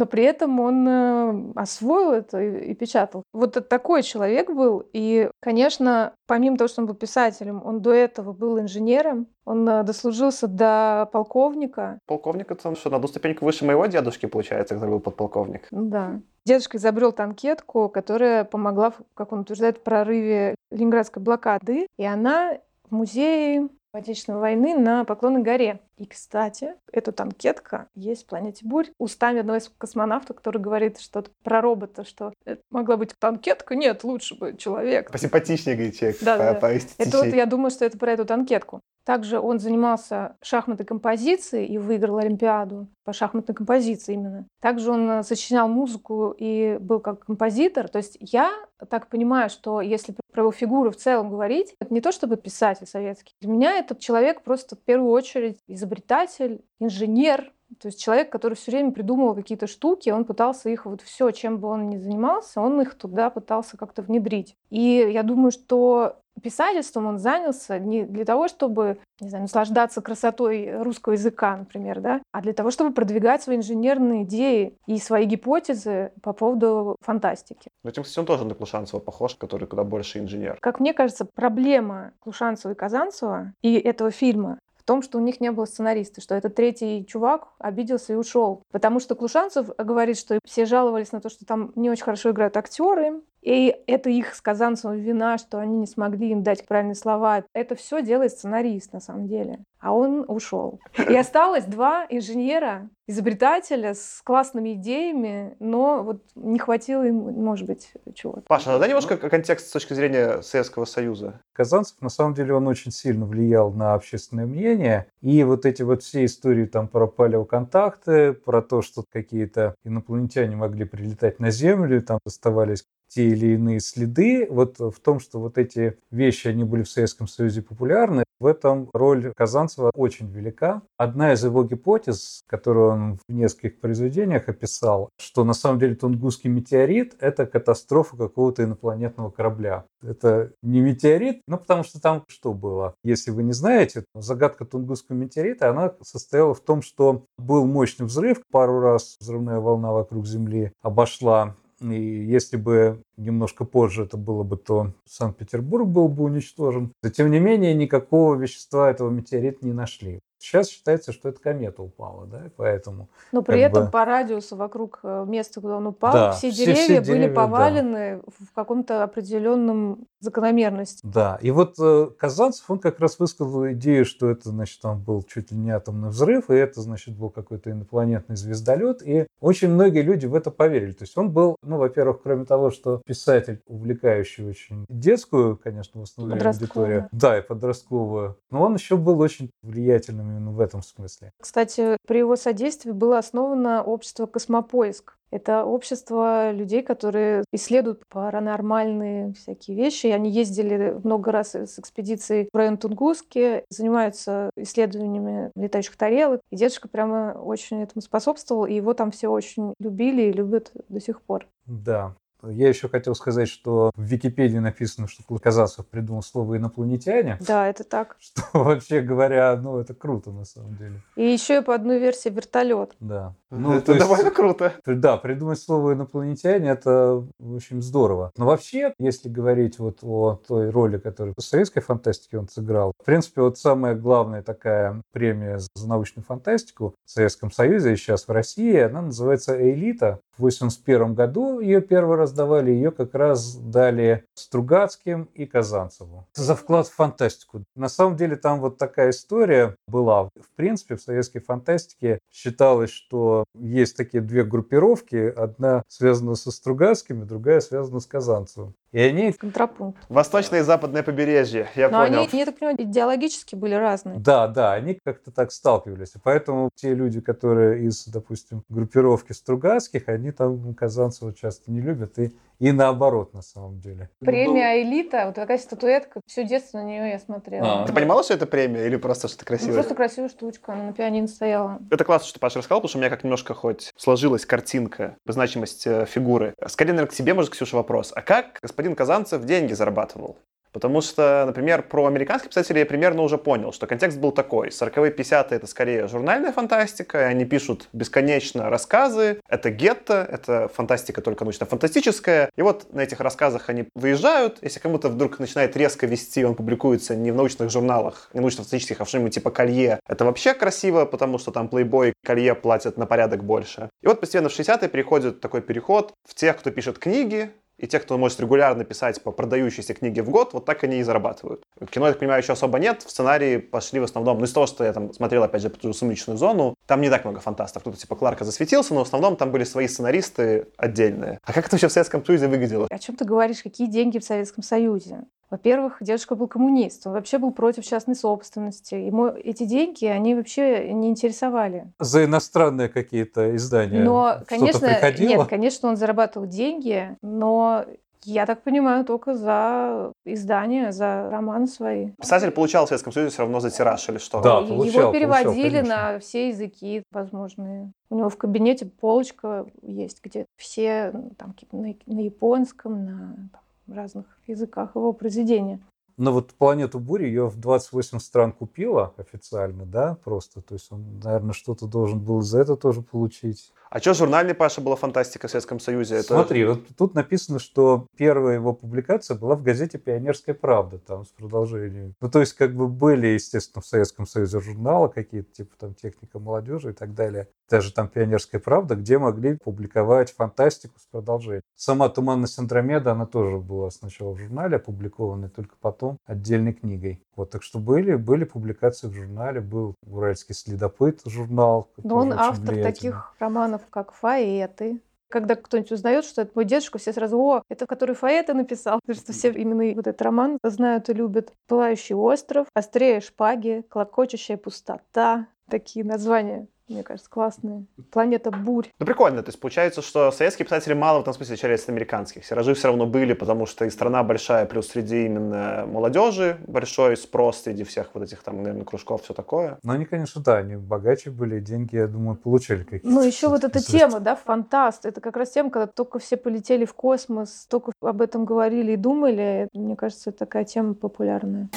[0.00, 3.22] но при этом он э, освоил это и, и печатал.
[3.34, 4.82] Вот такой человек был.
[4.94, 9.82] И, конечно, помимо того, что он был писателем, он до этого был инженером, он э,
[9.82, 11.98] дослужился до полковника.
[12.06, 15.68] Полковник это что, на одну ступеньку выше моего дедушки, получается, который был подполковник.
[15.70, 16.18] Да.
[16.46, 21.86] Дедушка изобрел танкетку, которая помогла, как он утверждает, в прорыве Ленинградской блокады.
[21.98, 22.56] И она
[22.88, 25.80] в музее Отечественной войны на Поклонной горе.
[25.96, 31.30] И, кстати, эта танкетка есть в «Планете Бурь» устами одного из космонавтов, который говорит что-то
[31.42, 33.74] про робота, что это могла быть танкетка.
[33.74, 35.10] Нет, лучше бы человек.
[35.10, 36.54] Посимпатичнее, говорит человек, да, по, да.
[36.54, 38.80] по Это вот я думаю, что это про эту танкетку.
[39.04, 44.46] Также он занимался шахматной композицией и выиграл Олимпиаду по шахматной композиции именно.
[44.60, 47.88] Также он э, сочинял музыку и был как композитор.
[47.88, 48.52] То есть я
[48.88, 52.86] так понимаю, что если про его фигуру в целом говорить, это не то чтобы писатель
[52.86, 53.34] советский.
[53.40, 58.70] Для меня этот человек просто в первую очередь изобретатель, инженер, то есть человек, который все
[58.72, 62.80] время придумывал какие-то штуки, он пытался их вот все, чем бы он ни занимался, он
[62.80, 64.56] их туда пытался как-то внедрить.
[64.70, 70.82] И я думаю, что писательством он занялся не для того, чтобы, не знаю, наслаждаться красотой
[70.82, 76.12] русского языка, например, да, а для того, чтобы продвигать свои инженерные идеи и свои гипотезы
[76.22, 77.70] по поводу фантастики.
[77.84, 80.58] Но этим, кстати, он тоже на Клушанцева похож, который куда больше инженер.
[80.60, 84.58] Как мне кажется, проблема Клушанцева и Казанцева и этого фильма
[84.90, 88.64] том, что у них не было сценариста, что этот третий чувак обиделся и ушел.
[88.72, 92.56] Потому что Клушанцев говорит, что все жаловались на то, что там не очень хорошо играют
[92.56, 97.44] актеры, и это их с Казанцевым вина, что они не смогли им дать правильные слова.
[97.54, 99.60] Это все делает сценарист на самом деле.
[99.80, 100.78] А он ушел.
[101.08, 107.94] И осталось два инженера, изобретателя с классными идеями, но вот не хватило им, может быть,
[108.14, 108.42] чего-то.
[108.46, 111.40] Паша, дай немножко контекст с точки зрения Советского Союза.
[111.54, 115.06] Казанцев, на самом деле, он очень сильно влиял на общественное мнение.
[115.22, 120.84] И вот эти вот все истории там про палеоконтакты, про то, что какие-то инопланетяне могли
[120.84, 124.46] прилетать на Землю, там оставались те или иные следы.
[124.48, 128.88] Вот в том, что вот эти вещи, они были в Советском Союзе популярны, в этом
[128.94, 130.82] роль Казанцева очень велика.
[130.96, 136.48] Одна из его гипотез, которую он в нескольких произведениях описал, что на самом деле Тунгусский
[136.48, 139.84] метеорит– это катастрофа какого-то инопланетного корабля.
[140.02, 142.94] Это не метеорит, ну потому что там что было?
[143.04, 148.40] Если вы не знаете, загадка Тунгусского метеорита, она состояла в том, что был мощный взрыв,
[148.50, 154.56] пару раз взрывная волна вокруг Земли обошла и если бы немножко позже это было бы,
[154.56, 156.92] то Санкт-Петербург был бы уничтожен.
[157.02, 160.20] Но, тем не менее, никакого вещества этого метеорита не нашли.
[160.40, 163.10] Сейчас считается, что это комета упала, да, поэтому...
[163.30, 163.90] Но при этом бы...
[163.90, 167.34] по радиусу вокруг э, места, куда он упал, да, все, все деревья все были деревья,
[167.34, 168.32] повалены да.
[168.46, 171.00] в каком-то определенном закономерности.
[171.04, 175.22] Да, и вот э, Казанцев, он как раз высказал идею, что это, значит, там был
[175.22, 180.00] чуть ли не атомный взрыв, и это, значит, был какой-то инопланетный звездолет, и очень многие
[180.00, 180.92] люди в это поверили.
[180.92, 186.04] То есть он был, ну, во-первых, кроме того, что писатель, увлекающий очень детскую, конечно, в
[186.04, 191.32] основном аудиторию, да, и подростковую, но он еще был очень влиятельным именно в этом смысле.
[191.40, 195.16] Кстати, при его содействии было основано общество «Космопоиск».
[195.30, 200.08] Это общество людей, которые исследуют паранормальные всякие вещи.
[200.08, 206.40] Они ездили много раз с экспедицией в район Тунгуски, занимаются исследованиями летающих тарелок.
[206.50, 211.00] И дедушка прямо очень этому способствовал, и его там все очень любили и любят до
[211.00, 211.46] сих пор.
[211.66, 217.38] Да, я еще хотел сказать, что в Википедии написано, что Казанцев придумал слово «инопланетяне».
[217.40, 218.16] Да, это так.
[218.20, 221.02] Что, вообще говоря, ну, это круто на самом деле.
[221.16, 222.92] И еще и по одной версии вертолет.
[223.00, 223.34] Да.
[223.50, 224.74] Ну, это есть, довольно круто.
[224.86, 228.30] Да, придумать слово «инопланетяне»— это, в общем, здорово.
[228.36, 233.04] Но вообще, если говорить вот о той роли, которую в советской фантастике он сыграл, в
[233.04, 238.30] принципе, вот самая главная такая премия за научную фантастику в Советском Союзе и сейчас в
[238.30, 240.20] России, она называется «Элита».
[240.36, 246.26] В 1981 году ее первый раз давали, ее как раз дали Стругацким и Казанцеву.
[246.34, 247.64] За вклад в фантастику.
[247.74, 250.24] На самом деле там вот такая история была.
[250.24, 255.16] В принципе, в советской фантастике считалось, что есть такие две группировки.
[255.16, 258.74] Одна связана со Стругацким, другая связана с Казанцевым.
[258.92, 259.32] И они...
[259.32, 260.02] Контрапункт.
[260.08, 262.22] Восточное и западное побережье, я Но понял.
[262.22, 264.18] они, я так понимаю, идеологически были разные.
[264.18, 266.16] Да, да, они как-то так сталкивались.
[266.16, 272.18] И поэтому те люди, которые из, допустим, группировки Стругацких, они там Казанцева часто не любят
[272.18, 274.10] и и наоборот, на самом деле.
[274.20, 277.82] Премия «Элита», вот такая статуэтка, все детство на нее я смотрела.
[277.82, 277.86] А.
[277.86, 279.72] Ты понимала, что это премия или просто что-то красивое?
[279.72, 281.78] Ну, просто красивая штучка, она на пианино стояла.
[281.90, 285.86] Это классно, что Паша рассказал, потому что у меня как немножко хоть сложилась картинка, значимость
[285.86, 286.54] э, фигуры.
[286.66, 288.12] Скорее, наверное, к тебе, может, Ксюша, вопрос.
[288.14, 290.36] А как господин Казанцев деньги зарабатывал?
[290.72, 294.68] Потому что, например, про американских писателей я примерно уже понял, что контекст был такой.
[294.68, 299.40] 40-е, 50-е это скорее журнальная фантастика, они пишут бесконечно рассказы.
[299.48, 302.50] Это гетто, это фантастика только научно-фантастическая.
[302.56, 304.58] И вот на этих рассказах они выезжают.
[304.62, 309.04] Если кому-то вдруг начинает резко вести, он публикуется не в научных журналах, не научно-фантастических, а
[309.04, 310.00] в что-нибудь типа Колье.
[310.08, 313.90] Это вообще красиво, потому что там Playboy Колье платят на порядок больше.
[314.02, 317.50] И вот постепенно в 60-е приходит такой переход в тех, кто пишет книги,
[317.80, 321.02] и те, кто может регулярно писать по продающейся книге в год, вот так они и
[321.02, 321.62] зарабатывают.
[321.90, 323.02] Кино, я так понимаю, еще особо нет.
[323.02, 325.92] В сценарии пошли в основном, ну из того, что я там смотрел, опять же, про
[325.92, 327.82] «Сумеречную зону», там не так много фантастов.
[327.82, 331.38] Кто-то типа Кларка засветился, но в основном там были свои сценаристы отдельные.
[331.42, 332.86] А как это вообще в Советском Союзе выглядело?
[332.90, 333.62] О чем ты говоришь?
[333.62, 335.24] Какие деньги в Советском Союзе?
[335.50, 338.94] Во-первых, дедушка был коммунист, он вообще был против частной собственности.
[338.94, 341.92] Ему эти деньги, они вообще не интересовали.
[341.98, 345.28] За иностранные какие-то издания Но, конечно, приходило?
[345.28, 347.84] нет, конечно, он зарабатывал деньги, но
[348.24, 352.10] я так понимаю, только за издание, за роман свои.
[352.20, 354.40] Писатель получал в Советском Союзе все равно за тираж или что?
[354.42, 357.92] Да, получал, Его переводили получал, на все языки возможные.
[358.10, 363.62] У него в кабинете полочка есть, где все там, на, на японском, на там,
[363.92, 365.80] разных языках его произведения.
[366.20, 370.60] Но вот «Планету бури» ее в 28 стран купила официально, да, просто.
[370.60, 373.72] То есть он, наверное, что-то должен был за это тоже получить.
[373.88, 376.16] А что журнальный Паша была фантастика в Советском Союзе?
[376.16, 376.34] Это...
[376.34, 381.28] Смотри, вот тут написано, что первая его публикация была в газете «Пионерская правда», там с
[381.28, 382.14] продолжением.
[382.20, 386.38] Ну, то есть, как бы были, естественно, в Советском Союзе журналы какие-то, типа там «Техника
[386.38, 387.48] молодежи» и так далее.
[387.70, 391.62] Даже там «Пионерская правда», где могли публиковать фантастику с продолжением.
[391.76, 397.22] Сама «Туманность Андромеда», она тоже была сначала в журнале опубликована, только потом отдельной книгой.
[397.36, 401.88] Вот, так что были, были публикации в журнале, был «Уральский следопыт» журнал.
[402.02, 405.00] Но он автор таких романов романов, как «Фаэты».
[405.28, 408.98] Когда кто-нибудь узнает, что это мой дедушка, все сразу, о, это который Фаэта написал.
[409.06, 411.52] Потому что все именно вот этот роман знают и любят.
[411.68, 415.46] «Пылающий остров», «Острее шпаги», «Клокочущая пустота».
[415.68, 417.86] Такие названия мне кажется, классные.
[418.10, 418.88] «Планета бурь».
[418.98, 419.42] Ну, прикольно.
[419.42, 422.46] То есть получается, что советские писатели мало в этом смысле отличались от американских.
[422.46, 427.62] Тиражи все равно были, потому что и страна большая, плюс среди именно молодежи большой спрос
[427.62, 429.78] среди всех вот этих там, наверное, кружков, все такое.
[429.82, 433.08] Ну, они, конечно, да, они богаче были, деньги, я думаю, получили какие-то.
[433.08, 435.06] Ну, еще вот эта тема, да, фантаст.
[435.06, 438.96] Это как раз тема, когда только все полетели в космос, только об этом говорили и
[438.96, 439.68] думали.
[439.72, 441.68] Мне кажется, это такая тема популярная.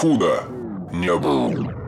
[0.00, 0.44] Худо
[0.92, 1.79] не было.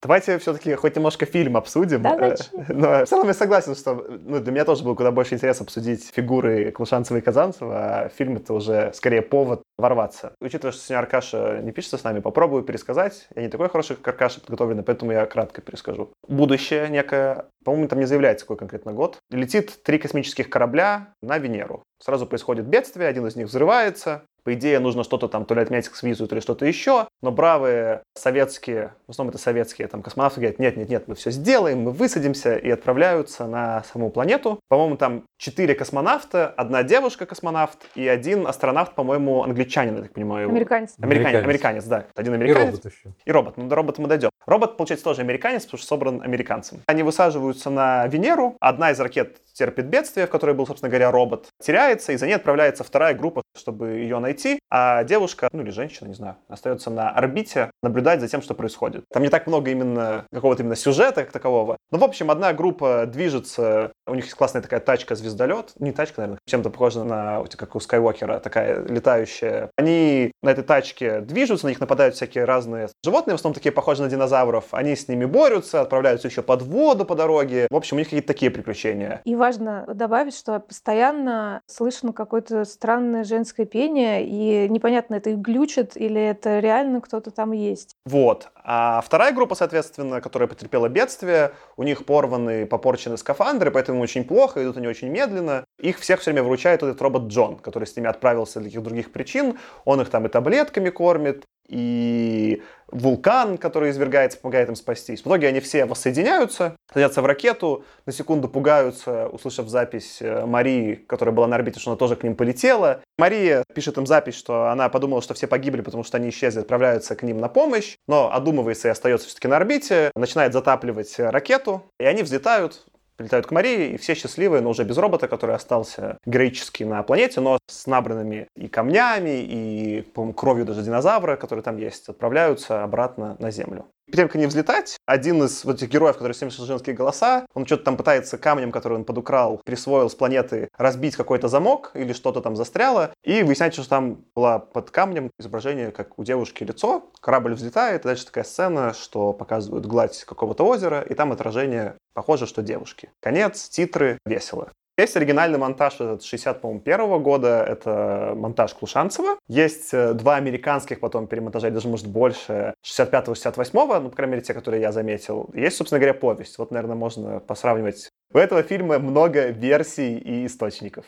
[0.00, 2.02] Давайте все-таки хоть немножко фильм обсудим.
[2.02, 2.36] Да, Э.
[2.68, 6.10] Но в целом я согласен, что ну, для меня тоже было куда больше интерес обсудить
[6.14, 10.32] фигуры Клушанцева и Казанцева, а фильм это уже скорее повод ворваться.
[10.40, 13.28] Учитывая, что сегодня Аркаша не пишется с нами, попробую пересказать.
[13.34, 16.10] Я не такой хороший, как Аркаша подготовленный, поэтому я кратко перескажу.
[16.26, 19.18] Будущее некое, по-моему, там не заявляется какой конкретно год.
[19.30, 21.82] Летит три космических корабля на Венеру.
[22.02, 25.88] Сразу происходит бедствие, один из них взрывается, по идее, нужно что-то там, то ли отменять
[25.88, 27.06] экспедицию, то ли что-то еще.
[27.20, 31.30] Но бравые советские, в основном это советские там космонавты говорят, нет, нет, нет, мы все
[31.30, 34.58] сделаем, мы высадимся и отправляются на саму планету.
[34.68, 40.42] По-моему, там четыре космонавта, одна девушка-космонавт и один астронавт, по-моему, англичанин, я так понимаю.
[40.42, 40.52] его.
[40.52, 40.94] Американец.
[41.00, 41.84] Американец, Американец.
[41.84, 42.06] да.
[42.14, 42.66] Один И американец.
[42.72, 43.14] робот еще.
[43.24, 43.56] И робот.
[43.56, 44.30] Ну, до робота мы дойдем.
[44.46, 46.80] Робот, получается, тоже американец, потому что собран американцем.
[46.86, 48.56] Они высаживаются на Венеру.
[48.60, 51.48] Одна из ракет терпит бедствие, в которой был, собственно говоря, робот.
[51.60, 54.60] Теряется, и за ней отправляется вторая группа, чтобы ее найти.
[54.70, 59.04] А девушка, ну или женщина, не знаю, остается на орбите, наблюдать за тем, что происходит.
[59.12, 61.76] Там не так много именно какого-то именно сюжета как такового.
[61.90, 65.72] Но, в общем, одна группа движется, у них есть классная такая тачка-звездолет.
[65.78, 69.70] Не тачка, наверное, чем-то похожа на, как у Скайуокера, такая летающая.
[69.76, 74.04] Они на этой тачке движутся, на них нападают всякие разные животные, в основном такие похожие
[74.04, 74.66] на динозавров.
[74.72, 77.66] Они с ними борются, отправляются еще под воду по дороге.
[77.70, 79.22] В общем, у них какие-то такие приключения.
[79.24, 85.96] И важно добавить, что постоянно слышно какое-то странное женское пение, и непонятно, это их глючит
[85.96, 87.96] или это реально кто-то там есть.
[88.04, 88.48] Вот.
[88.62, 94.62] А вторая группа, соответственно, которая потерпела бедствие, у них порваны, попорчены скафандры, поэтому очень плохо,
[94.62, 95.64] идут они очень медленно.
[95.80, 99.12] Их всех все время выручает этот робот Джон, который с ними отправился для каких-то других
[99.12, 99.58] причин.
[99.86, 105.20] Он их там и таблетками кормит, и вулкан, который извергается, помогает им спастись.
[105.20, 110.94] В итоге они все воссоединяются, садятся в ракету, на секунду пугаются, услышав запись э, Марии,
[110.94, 113.02] которая была на орбите, что она тоже к ним полетела.
[113.18, 117.14] Мария пишет им запись, что она подумала, что все погибли, потому что они исчезли, отправляются
[117.14, 121.82] к ним на помощь, но одумывается и остается все-таки на орбите, начинает затапливать э, ракету,
[122.00, 122.86] и они взлетают,
[123.18, 127.40] прилетают к Марии, и все счастливые, но уже без робота, который остался героически на планете,
[127.40, 130.06] но с набранными и камнями, и,
[130.36, 133.86] кровью даже динозавра, который там есть, отправляются обратно на Землю.
[134.10, 137.96] Как они взлетать, один из вот этих героев, который слышал женские голоса, он что-то там
[137.96, 143.12] пытается камнем, который он подукрал, присвоил с планеты, разбить какой-то замок или что-то там застряло,
[143.22, 148.08] и выясняется, что там было под камнем изображение, как у девушки лицо, корабль взлетает, и
[148.08, 153.10] дальше такая сцена, что показывают гладь какого-то озера, и там отражение похоже, что девушки.
[153.20, 154.72] Конец, титры, весело.
[154.98, 159.38] Есть оригинальный монтаж этот 61 года, это монтаж Клушанцева.
[159.46, 164.54] Есть э, два американских потом перемонтажа, даже, может, больше, 65-68, ну, по крайней мере, те,
[164.54, 165.50] которые я заметил.
[165.54, 166.58] Есть, собственно говоря, повесть.
[166.58, 168.10] Вот, наверное, можно посравнивать.
[168.34, 171.04] У этого фильма много версий и источников.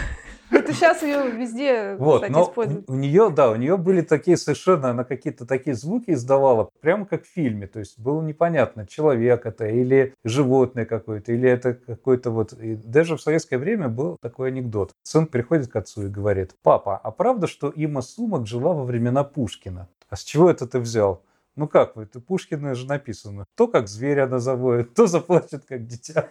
[0.51, 2.91] Это сейчас ее везде, Вот, кстати, но используют.
[2.91, 7.25] у нее, да, у нее были такие совершенно, она какие-то такие звуки издавала, прямо как
[7.25, 7.67] в фильме.
[7.67, 12.53] То есть было непонятно, человек это или животное какое-то, или это какой-то вот...
[12.55, 14.93] и даже в советское время был такой анекдот.
[15.03, 19.25] Сын приходит к отцу и говорит, папа, а правда, что Има Сумак жила во времена
[19.25, 19.89] Пушкина?
[20.09, 21.23] А с чего это ты взял?
[21.57, 23.47] Ну как вы, это Пушкина же написано.
[23.55, 26.29] То как зверя она завоет, то заплачет как дитя.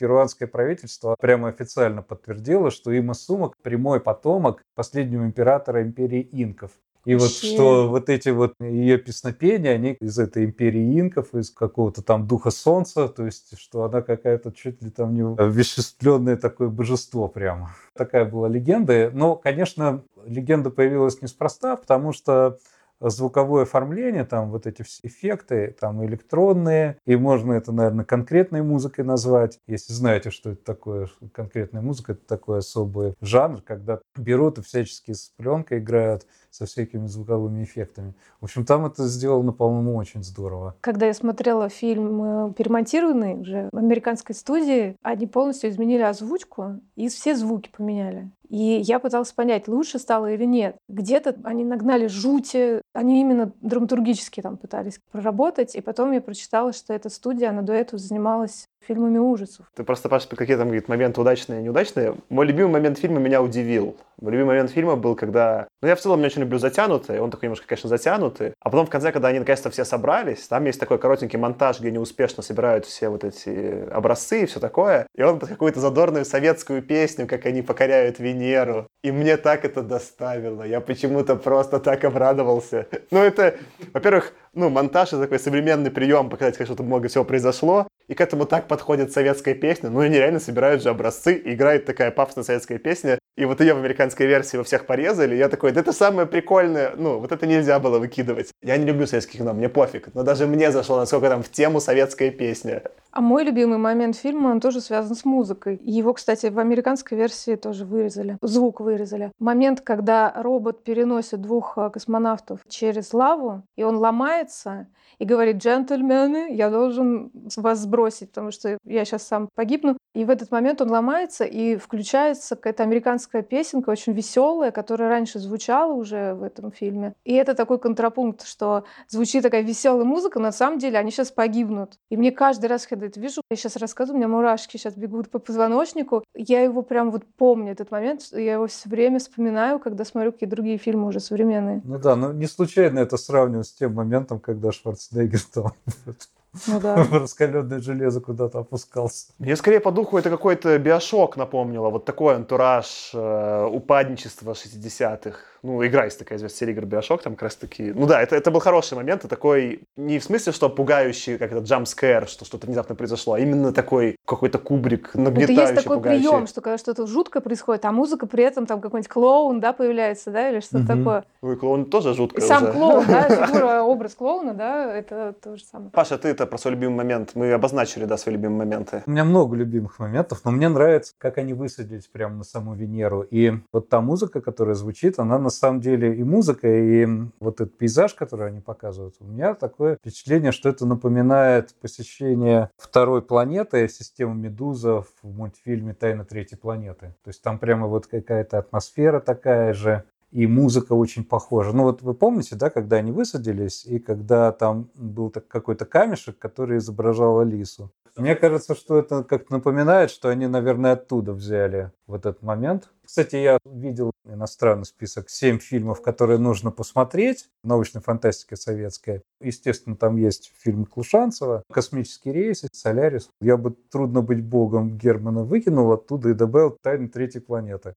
[0.00, 6.70] Перуанское правительство прямо официально подтвердило, что Има Сумак прямой потомок последнего императора империи инков.
[7.04, 7.54] И вот Вообще.
[7.54, 12.50] что вот эти вот ее песнопения, они из этой империи инков, из какого-то там духа
[12.50, 17.74] солнца, то есть что она какая-то чуть ли там не овеществленное такое божество прямо.
[17.94, 19.10] Такая была легенда.
[19.12, 22.58] Но, конечно, легенда появилась неспроста, потому что
[23.00, 29.04] звуковое оформление, там вот эти все эффекты, там электронные, и можно это, наверное, конкретной музыкой
[29.04, 29.58] назвать.
[29.66, 35.12] Если знаете, что это такое, конкретная музыка, это такой особый жанр, когда берут и всячески
[35.12, 38.14] с пленкой играют со всякими звуковыми эффектами.
[38.40, 40.76] В общем, там это сделано, по-моему, очень здорово.
[40.80, 47.08] Когда я смотрела фильм э, перемонтированный уже в американской студии, они полностью изменили озвучку и
[47.08, 48.30] все звуки поменяли.
[48.50, 50.76] И я пыталась понять, лучше стало или нет.
[50.88, 55.76] Где-то они нагнали жути, они именно драматургически там пытались проработать.
[55.76, 59.66] И потом я прочитала, что эта студия, она до этого занималась фильмами ужасов.
[59.74, 62.14] Ты просто спрашиваешь, какие там говорит, моменты удачные и неудачные.
[62.28, 63.96] Мой любимый момент фильма меня удивил.
[64.20, 65.66] Мой любимый момент фильма был, когда...
[65.80, 68.52] Ну, я в целом не очень люблю затянутый, он такой немножко, конечно, затянутый.
[68.60, 71.88] А потом в конце, когда они наконец-то все собрались, там есть такой коротенький монтаж, где
[71.88, 75.06] они успешно собирают все вот эти образцы и все такое.
[75.14, 78.86] И он под какую-то задорную советскую песню, как они покоряют Венеру.
[79.02, 80.62] И мне так это доставило.
[80.62, 82.86] Я почему-то просто так обрадовался.
[83.10, 83.54] Ну, это,
[83.94, 87.86] во-первых, ну, монтаж это такой современный прием, показать, как что-то много всего произошло.
[88.08, 89.90] И к этому так подходит советская песня.
[89.90, 93.19] Ну, они реально собирают же образцы, и играет такая пафосная советская песня.
[93.36, 95.34] И вот ее в американской версии во всех порезали.
[95.34, 96.92] Я такой, да это самое прикольное.
[96.96, 98.50] Ну, вот это нельзя было выкидывать.
[98.62, 100.08] Я не люблю советское кино, мне пофиг.
[100.14, 102.82] Но даже мне зашло, насколько там в тему советская песня.
[103.12, 105.80] А мой любимый момент фильма, он тоже связан с музыкой.
[105.82, 108.38] Его, кстати, в американской версии тоже вырезали.
[108.42, 109.32] Звук вырезали.
[109.38, 114.86] Момент, когда робот переносит двух э, космонавтов через лаву, и он ломается,
[115.18, 119.96] и говорит, джентльмены, я должен вас сбросить, потому что я сейчас сам погибну.
[120.14, 125.38] И в этот момент он ломается, и включается какая-то американская песенка, очень веселая, которая раньше
[125.38, 127.14] звучала уже в этом фильме.
[127.24, 131.30] И это такой контрапункт, что звучит такая веселая музыка, но на самом деле они сейчас
[131.30, 131.98] погибнут.
[132.10, 135.30] И мне каждый раз, когда это вижу, я сейчас рассказываю, у меня мурашки сейчас бегут
[135.30, 136.24] по позвоночнику.
[136.34, 140.48] Я его прям вот помню, этот момент, я его все время вспоминаю, когда смотрю какие
[140.48, 141.80] другие фильмы уже современные.
[141.84, 145.72] Ну да, но не случайно это сравниваю с тем моментом, когда Шварценеггер там
[146.66, 146.96] Ну да.
[147.12, 149.32] раскаленное железо куда-то опускался.
[149.38, 151.90] Мне скорее по духу это какой-то биошок напомнило.
[151.90, 155.38] Вот такой антураж э, упадничества 60-х.
[155.62, 157.92] Ну, игра есть такая известная серия игр Биошок, там как раз таки...
[157.92, 159.82] Ну да, это, это был хороший момент, и такой...
[159.96, 164.16] Не в смысле, что пугающий, как это, джампскэр, что что-то внезапно произошло, а именно такой
[164.26, 166.28] какой-то кубрик, нагнетающий, Это есть такой пугающий.
[166.28, 170.30] прием, что когда что-то жуткое происходит, а музыка при этом там какой-нибудь клоун, да, появляется,
[170.30, 170.86] да, или что-то Мгм.
[171.04, 171.24] такое.
[171.42, 172.72] Ну и клоун тоже И жутко сам уже.
[172.72, 175.90] клоун, да, фигура, образ клоуна, да, это то же самое.
[175.90, 177.32] Паша, ты это про свой любимый момент.
[177.34, 179.02] Мы обозначили, да, свои любимые моменты.
[179.06, 183.22] У меня много любимых моментов, но мне нравится, как они высадились прямо на саму Венеру.
[183.22, 187.06] И вот та музыка, которая звучит, она на самом деле и музыка, и
[187.40, 193.22] вот этот пейзаж, который они показывают, у меня такое впечатление, что это напоминает посещение второй
[193.22, 197.14] планеты, системы Медуза в мультфильме «Тайна третьей планеты».
[197.24, 201.72] То есть там прямо вот какая-то атмосфера такая же, и музыка очень похожа.
[201.72, 206.78] Ну вот вы помните, да, когда они высадились, и когда там был какой-то камешек, который
[206.78, 207.90] изображал Алису.
[208.20, 212.90] Мне кажется, что это как-то напоминает, что они, наверное, оттуда взяли вот этот момент.
[213.02, 217.48] Кстати, я видел иностранный список 7 фильмов, которые нужно посмотреть.
[217.64, 219.22] Научная фантастика советская.
[219.40, 223.30] Естественно, там есть фильм Клушанцева, «Космический рейс», «Солярис».
[223.40, 227.94] Я бы «Трудно быть богом» Германа выкинул оттуда и добавил «Тайны третьей планеты».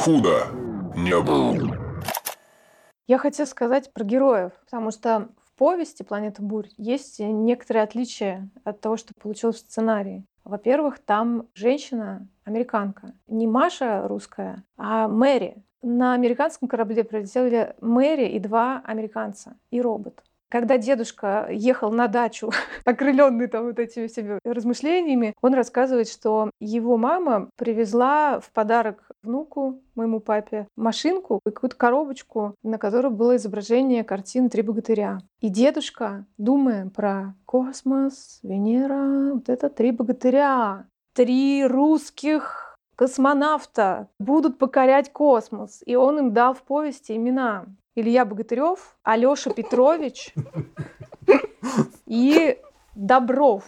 [0.00, 0.48] Худо
[0.96, 1.72] не был.
[3.06, 8.96] Я хотела сказать про героев, потому что повести «Планета бурь» есть некоторые отличия от того,
[8.96, 10.24] что получилось в сценарии.
[10.44, 13.14] Во-первых, там женщина американка.
[13.26, 15.56] Не Маша русская, а Мэри.
[15.82, 20.22] На американском корабле прилетели Мэри и два американца, и робот.
[20.54, 22.52] Когда дедушка ехал на дачу,
[22.84, 29.80] окрыленный там вот этими всеми размышлениями, он рассказывает, что его мама привезла в подарок внуку,
[29.96, 35.18] моему папе, машинку, и какую-то коробочку, на которой было изображение картины «Три богатыря».
[35.40, 45.12] И дедушка, думая про космос, Венера, вот это «Три богатыря», три русских космонавта будут покорять
[45.12, 45.82] космос.
[45.84, 47.66] И он им дал в повести имена.
[47.96, 50.34] Илья Богатырев, Алёша Петрович
[52.06, 52.58] и
[52.94, 53.64] Добров.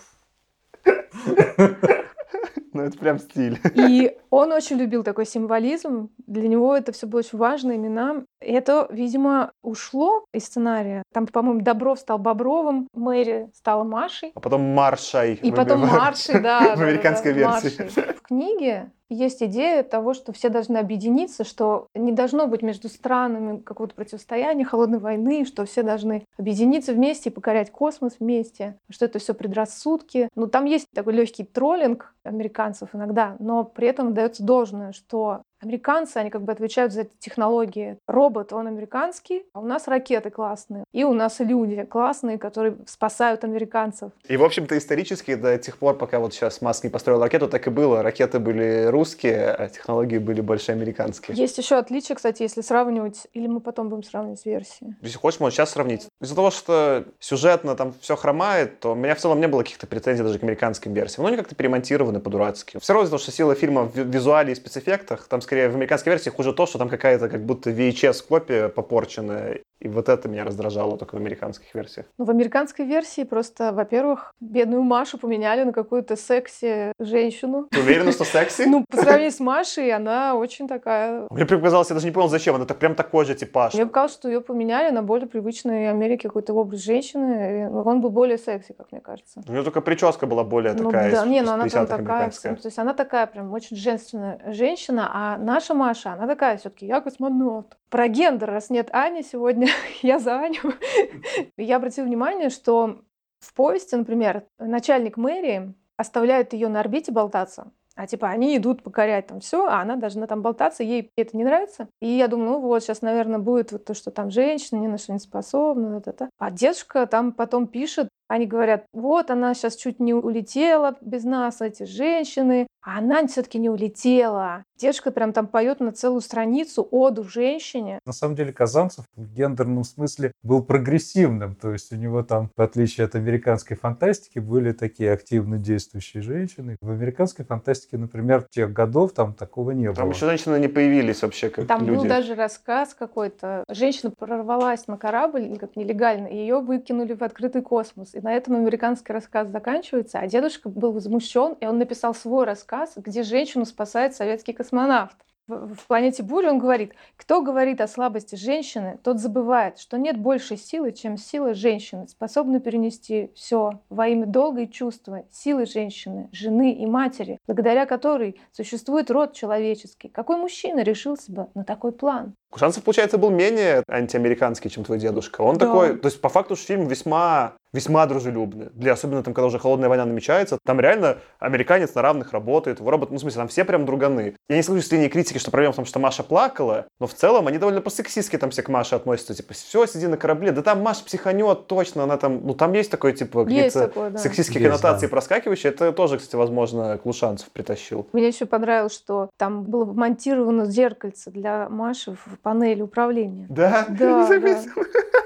[2.72, 3.58] Ну, это прям стиль.
[3.74, 6.10] И он очень любил такой символизм.
[6.26, 8.24] Для него это все было очень важно, имена.
[8.40, 11.02] Это, видимо, ушло из сценария.
[11.12, 14.32] Там, по-моему, Добров стал Бобровым, Мэри стала Машей.
[14.34, 15.34] А потом Маршай.
[15.34, 16.76] И потом Маршей, да.
[16.76, 17.82] В американской версии.
[17.82, 18.14] Маршей.
[18.14, 23.60] В книге есть идея того, что все должны объединиться, что не должно быть между странами
[23.60, 29.18] какого-то противостояния, холодной войны, что все должны объединиться вместе и покорять космос вместе, что это
[29.18, 30.28] все предрассудки.
[30.34, 36.18] Ну, там есть такой легкий троллинг американцев иногда, но при этом дается должное, что Американцы,
[36.18, 37.98] они как бы отвечают за эти технологии.
[38.06, 40.84] Робот, он американский, а у нас ракеты классные.
[40.92, 44.12] И у нас люди классные, которые спасают американцев.
[44.28, 47.66] И, в общем-то, исторически до тех пор, пока вот сейчас Маск не построил ракету, так
[47.66, 48.02] и было.
[48.02, 51.36] Ракеты были русские, а технологии были больше американские.
[51.36, 54.96] Есть еще отличие, кстати, если сравнивать, или мы потом будем сравнивать версии.
[55.00, 56.06] Если хочешь, можно сейчас сравнить.
[56.20, 59.86] Из-за того, что сюжетно там все хромает, то у меня в целом не было каких-то
[59.86, 61.22] претензий даже к американским версиям.
[61.22, 62.78] Но они как-то перемонтированы по-дурацки.
[62.80, 65.74] Все равно из-за того, что сила фильма в ви- визуале и спецэффектах, там скорее в
[65.76, 69.60] американской версии хуже то, что там какая-то как будто VHS-копия попорченная.
[69.80, 72.06] И вот это меня раздражало только в американских версиях.
[72.18, 77.68] Но в американской версии просто, во-первых, бедную Машу поменяли на какую-то секси-женщину.
[77.70, 78.62] Ты уверена, что секси?
[78.62, 81.26] Ну, по сравнению с Машей, она очень такая...
[81.30, 82.54] Мне показалось, я даже не понял, зачем.
[82.54, 83.74] Она так прям такой же типаж.
[83.74, 87.62] Мне показалось, что ее поменяли на более привычный Америке какой-то образ женщины.
[87.62, 89.42] и Он был более секси, как мне кажется.
[89.46, 92.32] У нее только прическа была более Ну такая, да, не, из ну она 50-х такая,
[92.44, 96.86] ну, то есть она такая прям очень женственная женщина, а наша Маша, она такая все-таки,
[96.86, 97.76] я космонавт.
[97.90, 99.65] Про гендер, раз нет Ани сегодня,
[100.02, 100.74] я за Аню.
[101.56, 103.02] Я обратила внимание, что
[103.38, 109.28] в повести, например, начальник мэрии оставляет ее на орбите болтаться, а типа они идут покорять
[109.28, 111.88] там все, а она должна там болтаться, ей это не нравится.
[112.00, 114.98] И я думаю, ну вот сейчас, наверное, будет вот то, что там женщина ни на
[114.98, 115.94] что не способна.
[115.94, 116.28] Вот это.
[116.38, 121.60] А дедушка там потом пишет, они говорят, вот она сейчас чуть не улетела без нас,
[121.60, 124.62] эти женщины, а она все-таки не улетела.
[124.78, 127.98] Дедушка прям там поет на целую страницу оду женщине.
[128.06, 132.60] На самом деле Казанцев в гендерном смысле был прогрессивным, то есть у него там, в
[132.62, 136.76] отличие от американской фантастики, были такие активно действующие женщины.
[136.80, 140.14] В американской фантастике, например, тех годов там такого не Там было.
[140.14, 141.96] еще женщины не появились вообще как Там люди.
[141.98, 143.64] был даже рассказ какой-то.
[143.68, 148.14] Женщина прорвалась на корабль как нелегально, и ее выкинули в открытый космос.
[148.16, 150.18] И на этом американский рассказ заканчивается.
[150.18, 155.16] А дедушка был возмущен, и он написал свой рассказ, где женщину спасает советский космонавт.
[155.48, 160.56] в, «Планете бури» он говорит, кто говорит о слабости женщины, тот забывает, что нет большей
[160.56, 166.72] силы, чем сила женщины, способна перенести все во имя долга и чувства, силы женщины, жены
[166.72, 170.08] и матери, благодаря которой существует род человеческий.
[170.08, 172.34] Какой мужчина решился бы на такой план?
[172.56, 175.42] Кушанцев, получается, был менее антиамериканский, чем твой дедушка.
[175.42, 175.66] Он Да.
[175.66, 178.68] такой, то есть по факту фильм весьма весьма дружелюбный.
[178.72, 182.90] Для, особенно там, когда уже холодная война намечается, там реально американец на равных работает, его
[182.90, 184.34] робот, ну, в смысле, там все прям друганы.
[184.48, 187.12] Я не слышу с линии критики, что проблема в том, что Маша плакала, но в
[187.12, 190.62] целом они довольно по-сексистски там все к Маше относятся, типа, все, сиди на корабле, да
[190.62, 194.18] там Маша психанет, точно, она там, ну, там есть такое, типа, какие-то да.
[194.18, 195.10] сексистские Есть, коннотации да.
[195.10, 198.06] проскакивающие, это тоже, кстати, возможно, Клушанцев притащил.
[198.12, 203.48] Мне еще понравилось, что там было монтировано зеркальце для Маши в панели управления.
[203.50, 203.86] Да?
[203.88, 204.60] Да, да.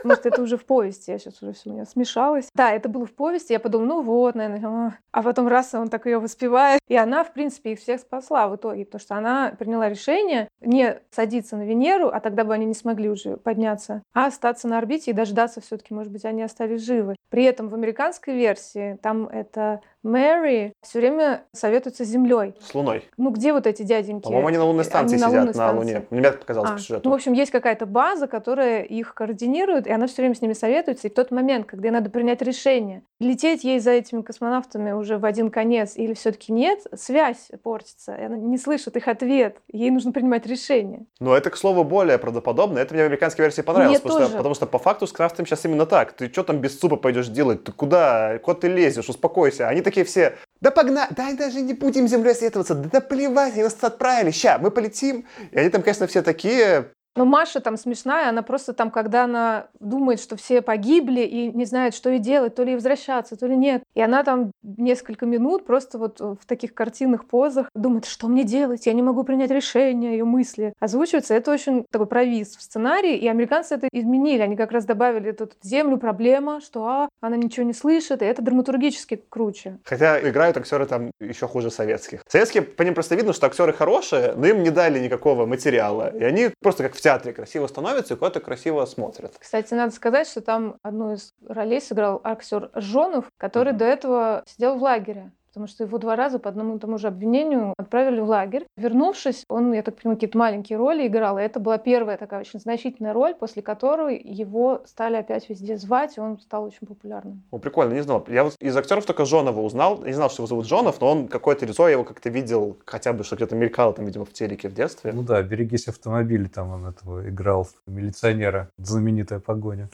[0.04, 2.48] Может, это уже в повести, я сейчас уже все у меня смешалось.
[2.54, 4.94] Да, это было в повести, я подумала, ну вот, наверное, а.
[5.12, 6.80] а потом раз он так ее воспевает.
[6.88, 10.98] И она, в принципе, их всех спасла в итоге, потому что она приняла решение не
[11.10, 15.10] садиться на Венеру, а тогда бы они не смогли уже подняться, а остаться на орбите
[15.10, 17.16] и дождаться все-таки, может быть, они остались живы.
[17.28, 22.54] При этом в американской версии там это Мэри все время советуется с Землей.
[22.60, 23.04] С Луной.
[23.16, 24.24] Ну где вот эти дяденьки?
[24.24, 25.94] По-моему, они на лунной станции Они на сидят, лунной на станции.
[25.94, 26.06] Луне.
[26.10, 27.00] Мне так показалось А, по сюжету.
[27.04, 30.54] Ну, в общем, есть какая-то база, которая их координирует, и она все время с ними
[30.54, 31.08] советуется.
[31.08, 35.18] И в тот момент, когда ей надо принять решение, лететь ей за этими космонавтами уже
[35.18, 39.58] в один конец или все-таки нет, связь портится, и она не слышит их ответ.
[39.70, 41.04] Ей нужно принимать решение.
[41.20, 42.78] Но это, к слову, более правдоподобно.
[42.78, 43.98] Это мне в американской версии понравилось.
[43.98, 44.36] Мне потому, что, тоже.
[44.38, 46.12] потому что по факту с Крафтом сейчас именно так.
[46.12, 47.64] Ты что там без супа пойдешь делать?
[47.64, 48.38] Ты куда?
[48.38, 49.08] Куда ты лезешь?
[49.08, 49.68] Успокойся.
[49.68, 53.62] Они такие все, да погнали, да даже не будем землей световаться, да, да плевать, они
[53.64, 55.26] нас отправили, ща, мы полетим.
[55.50, 59.66] И они там, конечно, все такие, Но Маша там смешная, она просто там, когда она
[59.80, 63.56] думает, что все погибли и не знает, что ей делать, то ли возвращаться, то ли
[63.56, 63.82] нет.
[63.94, 68.86] И она там несколько минут просто вот в таких картинных позах думает, что мне делать,
[68.86, 71.34] я не могу принять решение, ее мысли озвучиваются.
[71.34, 74.42] Это очень такой провис в сценарии, и американцы это изменили.
[74.42, 78.42] Они как раз добавили тут землю, проблема, что а, она ничего не слышит, и это
[78.42, 79.78] драматургически круче.
[79.84, 82.22] хотя играют актеры там еще хуже советских.
[82.28, 86.12] Советские, по ним просто видно, что актеры хорошие, но им не дали никакого материала.
[86.16, 89.34] И они просто как в театре красиво становятся и куда-то красиво смотрят.
[89.38, 94.76] Кстати, надо сказать, что там одну из ролей сыграл актер Жонов, который до этого сидел
[94.76, 95.32] в лагере.
[95.50, 98.66] Потому что его два раза по одному и тому же обвинению отправили в лагерь.
[98.76, 101.38] Вернувшись, он, я так понимаю, какие-то маленькие роли играл.
[101.38, 106.16] И это была первая такая очень значительная роль, после которой его стали опять везде звать,
[106.16, 107.42] и он стал очень популярным.
[107.50, 108.24] Ну, прикольно, не знал.
[108.28, 110.00] Я вот из актеров только Жонова узнал.
[110.02, 112.76] Я не знал, что его зовут Жонов, но он какое-то лицо, я его как-то видел,
[112.84, 115.12] хотя бы, что где-то мелькало там, видимо, в телеке в детстве.
[115.12, 119.88] Ну да, «Берегись автомобиля», там он этого играл, милиционера, знаменитая погоня.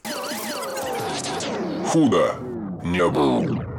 [1.93, 2.35] Худо
[2.85, 3.76] не был.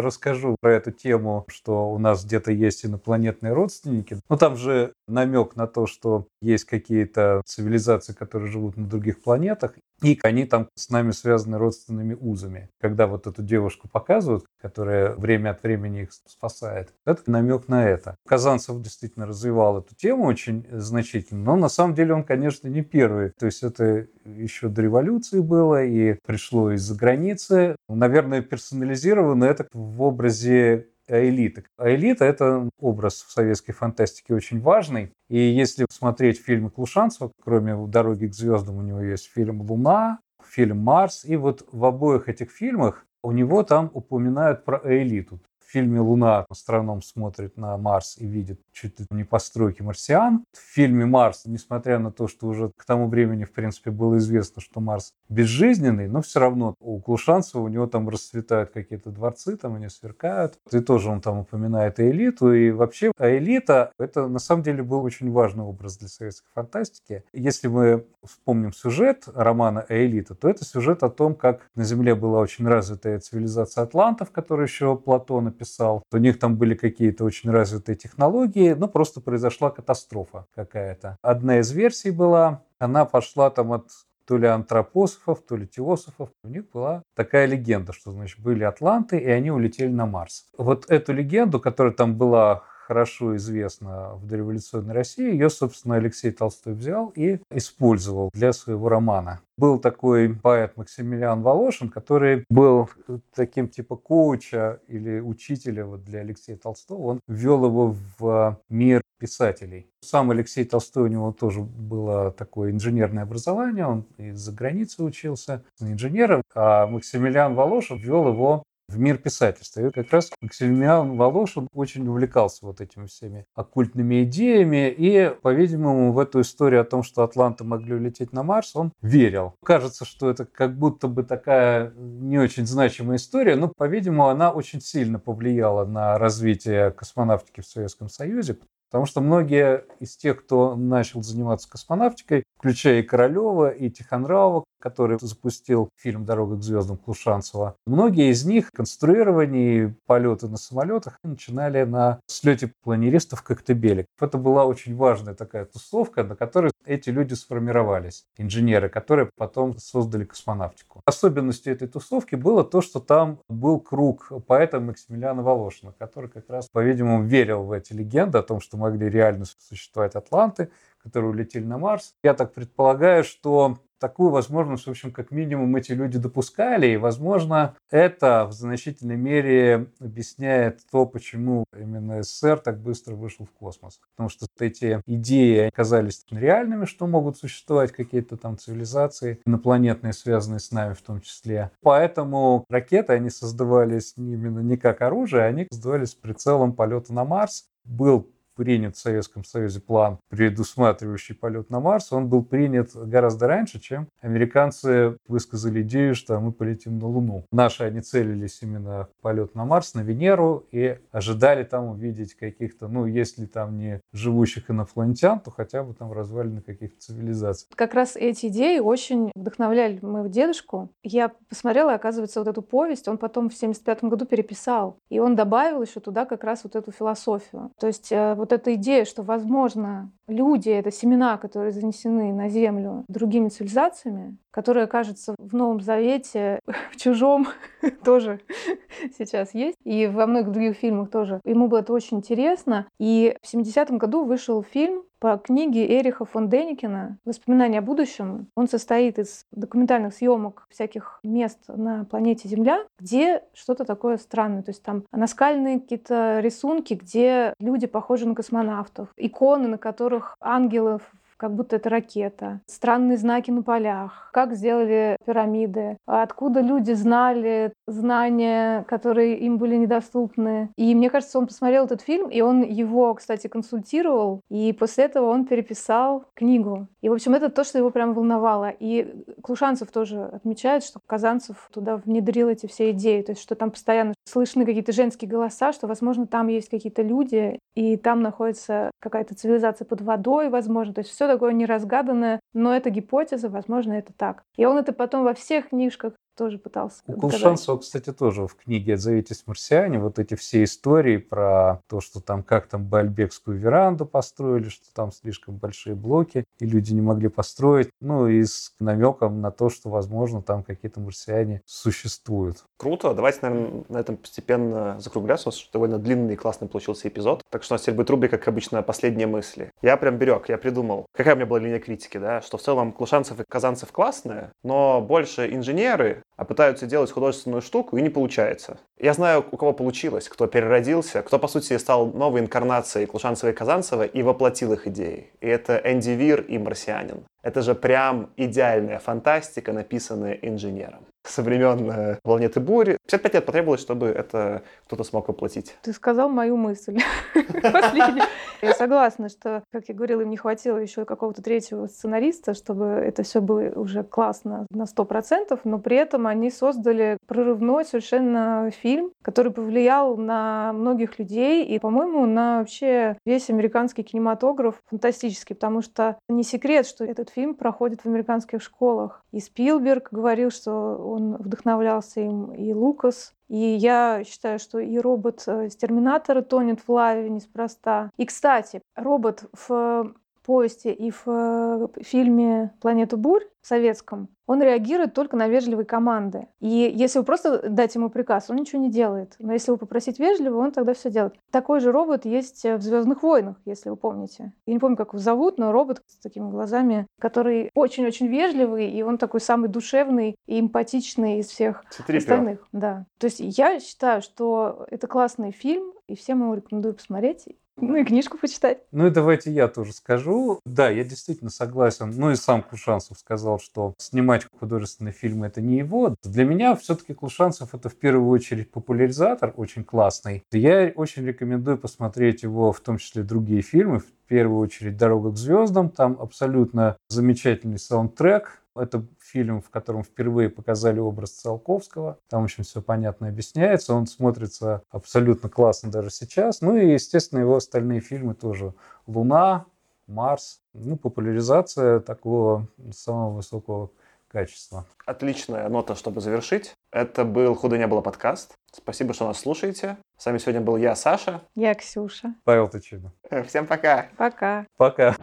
[0.00, 4.18] Расскажу про эту тему, что у нас где-то есть инопланетные родственники.
[4.28, 9.74] Ну, там же намек на то, что есть какие-то цивилизации, которые живут на других планетах,
[10.02, 12.70] и они там с нами связаны родственными узами.
[12.80, 18.16] Когда вот эту девушку показывают, которая время от времени их спасает, это намек на это.
[18.26, 23.30] Казанцев действительно развивал эту тему очень значительно, но на самом деле он, конечно, не первый.
[23.38, 27.76] То есть это еще до революции было и пришло из-за границы.
[27.88, 31.64] Наверное, персонализировано это в образе элиты.
[31.76, 35.12] А элита– это образ в советской фантастике очень важный.
[35.28, 40.78] И если смотреть фильмы Клушанцева, кроме «Дороги к звездам» у него есть фильм «Луна», фильм
[40.78, 45.40] «Марс», и вот в обоих этих фильмах у него там упоминают про элиту.
[45.70, 50.44] В фильме «Луна» астроном смотрит на Марс и видит чуть ли не постройки марсиан.
[50.52, 54.60] В фильме «Марс», несмотря на то, что уже к тому времени, в принципе, было известно,
[54.60, 59.76] что Марс безжизненный, но все равно у Клушанцева у него там расцветают какие-то дворцы, там
[59.76, 60.58] они сверкают.
[60.72, 62.52] И тоже он там упоминает элиту.
[62.52, 67.22] И вообще элита– это на самом деле был очень важный образ для советской фантастики.
[67.32, 72.40] Если мы вспомним сюжет романа «Элита», то это сюжет о том, как на Земле была
[72.40, 76.02] очень развитая цивилизация атлантов, которую еще Платон описал.
[76.12, 81.16] У них там были какие-то очень развитые технологии, но просто произошла катастрофа какая-то.
[81.22, 83.88] Одна из версий была, она пошла там от
[84.26, 86.28] то ли антропософов, то ли теософов.
[86.44, 90.46] У них была такая легенда, что, значит, были атланты, и они улетели на Марс.
[90.56, 96.72] Вот эту легенду, которая там была хорошо известна в дореволюционной России, ее, собственно, Алексей Толстой
[96.72, 99.42] взял и использовал для своего романа.
[99.56, 102.90] Был такой поэт Максимилиан Волошин, который был
[103.32, 107.02] таким типа коуча или учителя вот для Алексея Толстого.
[107.02, 109.86] Он ввел его в мир писателей.
[110.00, 116.42] Сам Алексей Толстой, у него тоже было такое инженерное образование, он из-за границы учился инженером,
[116.54, 119.80] а Максимилиан Волошин ввел его в мир писательства.
[119.80, 124.90] И как раз Максимилиан Волошин очень увлекался вот этими всеми оккультными идеями.
[124.90, 129.54] И, по-видимому, в эту историю о том, что атланты могли улететь на Марс, он верил.
[129.64, 134.80] Кажется, что это как будто бы такая не очень значимая история, но, по-видимому, она очень
[134.80, 138.58] сильно повлияла на развитие космонавтики в Советском Союзе,
[138.90, 145.18] Потому что многие из тех, кто начал заниматься космонавтикой, включая и Королева, и Тихонравова, который
[145.20, 152.20] запустил фильм «Дорога к звездам» Клушанцева, многие из них конструирование полеты на самолетах начинали на
[152.26, 154.06] слете планеристов Коктебеле.
[154.18, 160.24] Это была очень важная такая тусовка, на которой эти люди сформировались, инженеры, которые потом создали
[160.24, 161.02] космонавтику.
[161.04, 166.68] Особенностью этой тусовки было то, что там был круг поэта Максимилиана Волошина, который как раз,
[166.72, 170.70] по-видимому, верил в эти легенды о том, что могли реально существовать атланты,
[171.02, 172.14] которые улетели на Марс.
[172.22, 177.76] Я так предполагаю, что такую возможность, в общем, как минимум эти люди допускали, и, возможно,
[177.90, 184.00] это в значительной мере объясняет то, почему именно СССР так быстро вышел в космос.
[184.16, 190.72] Потому что эти идеи оказались реальными, что могут существовать какие-то там цивилизации инопланетные, связанные с
[190.72, 191.70] нами в том числе.
[191.82, 197.66] Поэтому ракеты, они создавались именно не как оружие, они создавались с прицелом полета на Марс.
[197.84, 203.80] Был принят в Советском Союзе план, предусматривающий полет на Марс, он был принят гораздо раньше,
[203.80, 207.46] чем американцы высказали идею, что мы полетим на Луну.
[207.50, 212.88] Наши они целились именно в полет на Марс, на Венеру и ожидали там увидеть каких-то,
[212.88, 217.66] ну, если там не живущих инопланетян, то хотя бы там развалины каких-то цивилизаций.
[217.74, 220.90] Как раз эти идеи очень вдохновляли моего дедушку.
[221.02, 224.98] Я посмотрела, оказывается, вот эту повесть он потом в 75 году переписал.
[225.08, 227.70] И он добавил еще туда как раз вот эту философию.
[227.78, 232.48] То есть э, вот вот эта идея, что, возможно, люди— это семена, которые занесены на
[232.48, 236.58] Землю другими цивилизациями, которые, кажется, в Новом Завете,
[236.92, 237.46] в Чужом
[238.04, 238.40] тоже
[239.18, 241.40] сейчас есть, и во многих других фильмах тоже.
[241.44, 242.86] Ему было это очень интересно.
[242.98, 248.48] И в 70-м году вышел фильм по книге Эриха фон Деникина «Воспоминания о будущем».
[248.56, 254.62] Он состоит из документальных съемок всяких мест на планете Земля, где что-то такое странное.
[254.62, 261.02] То есть там наскальные какие-то рисунки, где люди похожи на космонавтов, иконы, на которых ангелов
[261.40, 268.84] как будто это ракета, странные знаки на полях, как сделали пирамиды, откуда люди знали знания,
[268.88, 270.70] которые им были недоступны.
[270.76, 275.26] И мне кажется, он посмотрел этот фильм, и он его, кстати, консультировал, и после этого
[275.26, 276.88] он переписал книгу.
[277.00, 278.70] И, в общем, это то, что его прям волновало.
[278.78, 283.70] И Клушанцев тоже отмечает, что Казанцев туда внедрил эти все идеи, то есть что там
[283.70, 289.34] постоянно слышны какие-то женские голоса, что, возможно, там есть какие-то люди, и там находится какая-то
[289.34, 290.94] цивилизация под водой, возможно.
[290.94, 294.42] То есть все такое неразгаданное, но это гипотеза, возможно, это так.
[294.56, 298.94] И он это потом во всех книжках тоже пытался У Кулшанцева, кстати, тоже в книге
[298.94, 304.68] «Отзовитесь, марсиане» вот эти все истории про то, что там как там Бальбекскую веранду построили,
[304.68, 309.50] что там слишком большие блоки, и люди не могли построить, ну и с намеком на
[309.50, 312.64] то, что, возможно, там какие-то марсиане существуют.
[312.76, 313.14] Круто.
[313.14, 315.50] Давайте, наверное, на этом постепенно закругляться.
[315.50, 317.42] что довольно длинный и классный получился эпизод.
[317.50, 319.70] Так что у нас теперь будет рубрика, как обычно, последние мысли.
[319.82, 321.06] Я прям берег, я придумал.
[321.12, 322.40] Какая у меня была линия критики, да?
[322.40, 327.98] Что в целом Клушанцев и Казанцев классные, но больше инженеры, а пытаются делать художественную штуку,
[327.98, 328.78] и не получается.
[328.98, 333.52] Я знаю, у кого получилось, кто переродился, кто, по сути, стал новой инкарнацией Клушанцева и
[333.52, 335.26] Казанцева и воплотил их идеи.
[335.42, 337.26] И это Энди Вир и «Марсианин».
[337.42, 342.98] Это же прям идеальная фантастика, написанная инженером со времен «Планеты бури».
[343.06, 345.76] 55 лет потребовалось, чтобы это кто-то смог воплотить.
[345.82, 346.98] Ты сказал мою мысль.
[348.62, 353.22] Я согласна, что, как я говорила, им не хватило еще какого-то третьего сценариста, чтобы это
[353.22, 359.50] все было уже классно на 100%, но при этом они создали прорывной совершенно фильм, который
[359.50, 366.42] повлиял на многих людей и, по-моему, на вообще весь американский кинематограф фантастический, потому что не
[366.42, 369.24] секрет, что этот фильм проходит в американских школах.
[369.32, 373.34] И Спилберг говорил, что он вдохновлялся им, и Лукас.
[373.48, 378.10] И я считаю, что и робот э, из Терминатора тонет в лаве неспроста.
[378.16, 380.14] И, кстати, робот в
[380.44, 386.48] поезде и в э, фильме «Планету бурь» советском, он реагирует только на вежливые команды.
[386.60, 389.36] И если вы просто дать ему приказ, он ничего не делает.
[389.38, 391.34] Но если вы попросить вежливо, он тогда все делает.
[391.52, 394.52] Такой же робот есть в Звездных войнах, если вы помните.
[394.66, 399.02] Я не помню, как его зовут, но робот с такими глазами, который очень-очень вежливый, и
[399.02, 402.66] он такой самый душевный и эмпатичный из всех Цитри остальных.
[402.72, 403.06] Да.
[403.18, 407.46] То есть я считаю, что это классный фильм, и всем его рекомендую посмотреть.
[407.80, 408.78] Ну и книжку почитать.
[408.92, 410.60] Ну и давайте я тоже скажу.
[410.64, 412.12] Да, я действительно согласен.
[412.16, 416.14] Ну и сам Клушанцев сказал, что снимать художественные фильмы это не его.
[416.22, 420.42] Для меня все-таки Клушанцев это в первую очередь популяризатор очень классный.
[420.52, 424.00] Я очень рекомендую посмотреть его, в том числе другие фильмы.
[424.00, 425.90] В первую очередь «Дорога к звездам».
[425.90, 428.62] Там абсолютно замечательный саундтрек.
[428.76, 432.18] Это фильм, в котором впервые показали образ Циолковского.
[432.28, 433.94] Там очень все понятно объясняется.
[433.94, 436.60] Он смотрится абсолютно классно даже сейчас.
[436.60, 438.74] Ну и, естественно, его остальные фильмы тоже.
[439.06, 439.66] «Луна»,
[440.06, 440.60] «Марс».
[440.72, 443.90] Ну, популяризация такого самого высокого
[444.28, 444.86] качества.
[445.06, 446.74] Отличная нота, чтобы завершить.
[446.92, 448.54] Это был «Худо не было» подкаст.
[448.72, 449.96] Спасибо, что нас слушаете.
[450.16, 451.42] С вами сегодня был я, Саша.
[451.54, 452.34] Я Ксюша.
[452.44, 453.12] Павел Тычина.
[453.46, 454.08] Всем пока.
[454.16, 454.66] Пока.
[454.76, 455.16] Пока.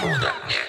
[0.00, 0.63] Худо не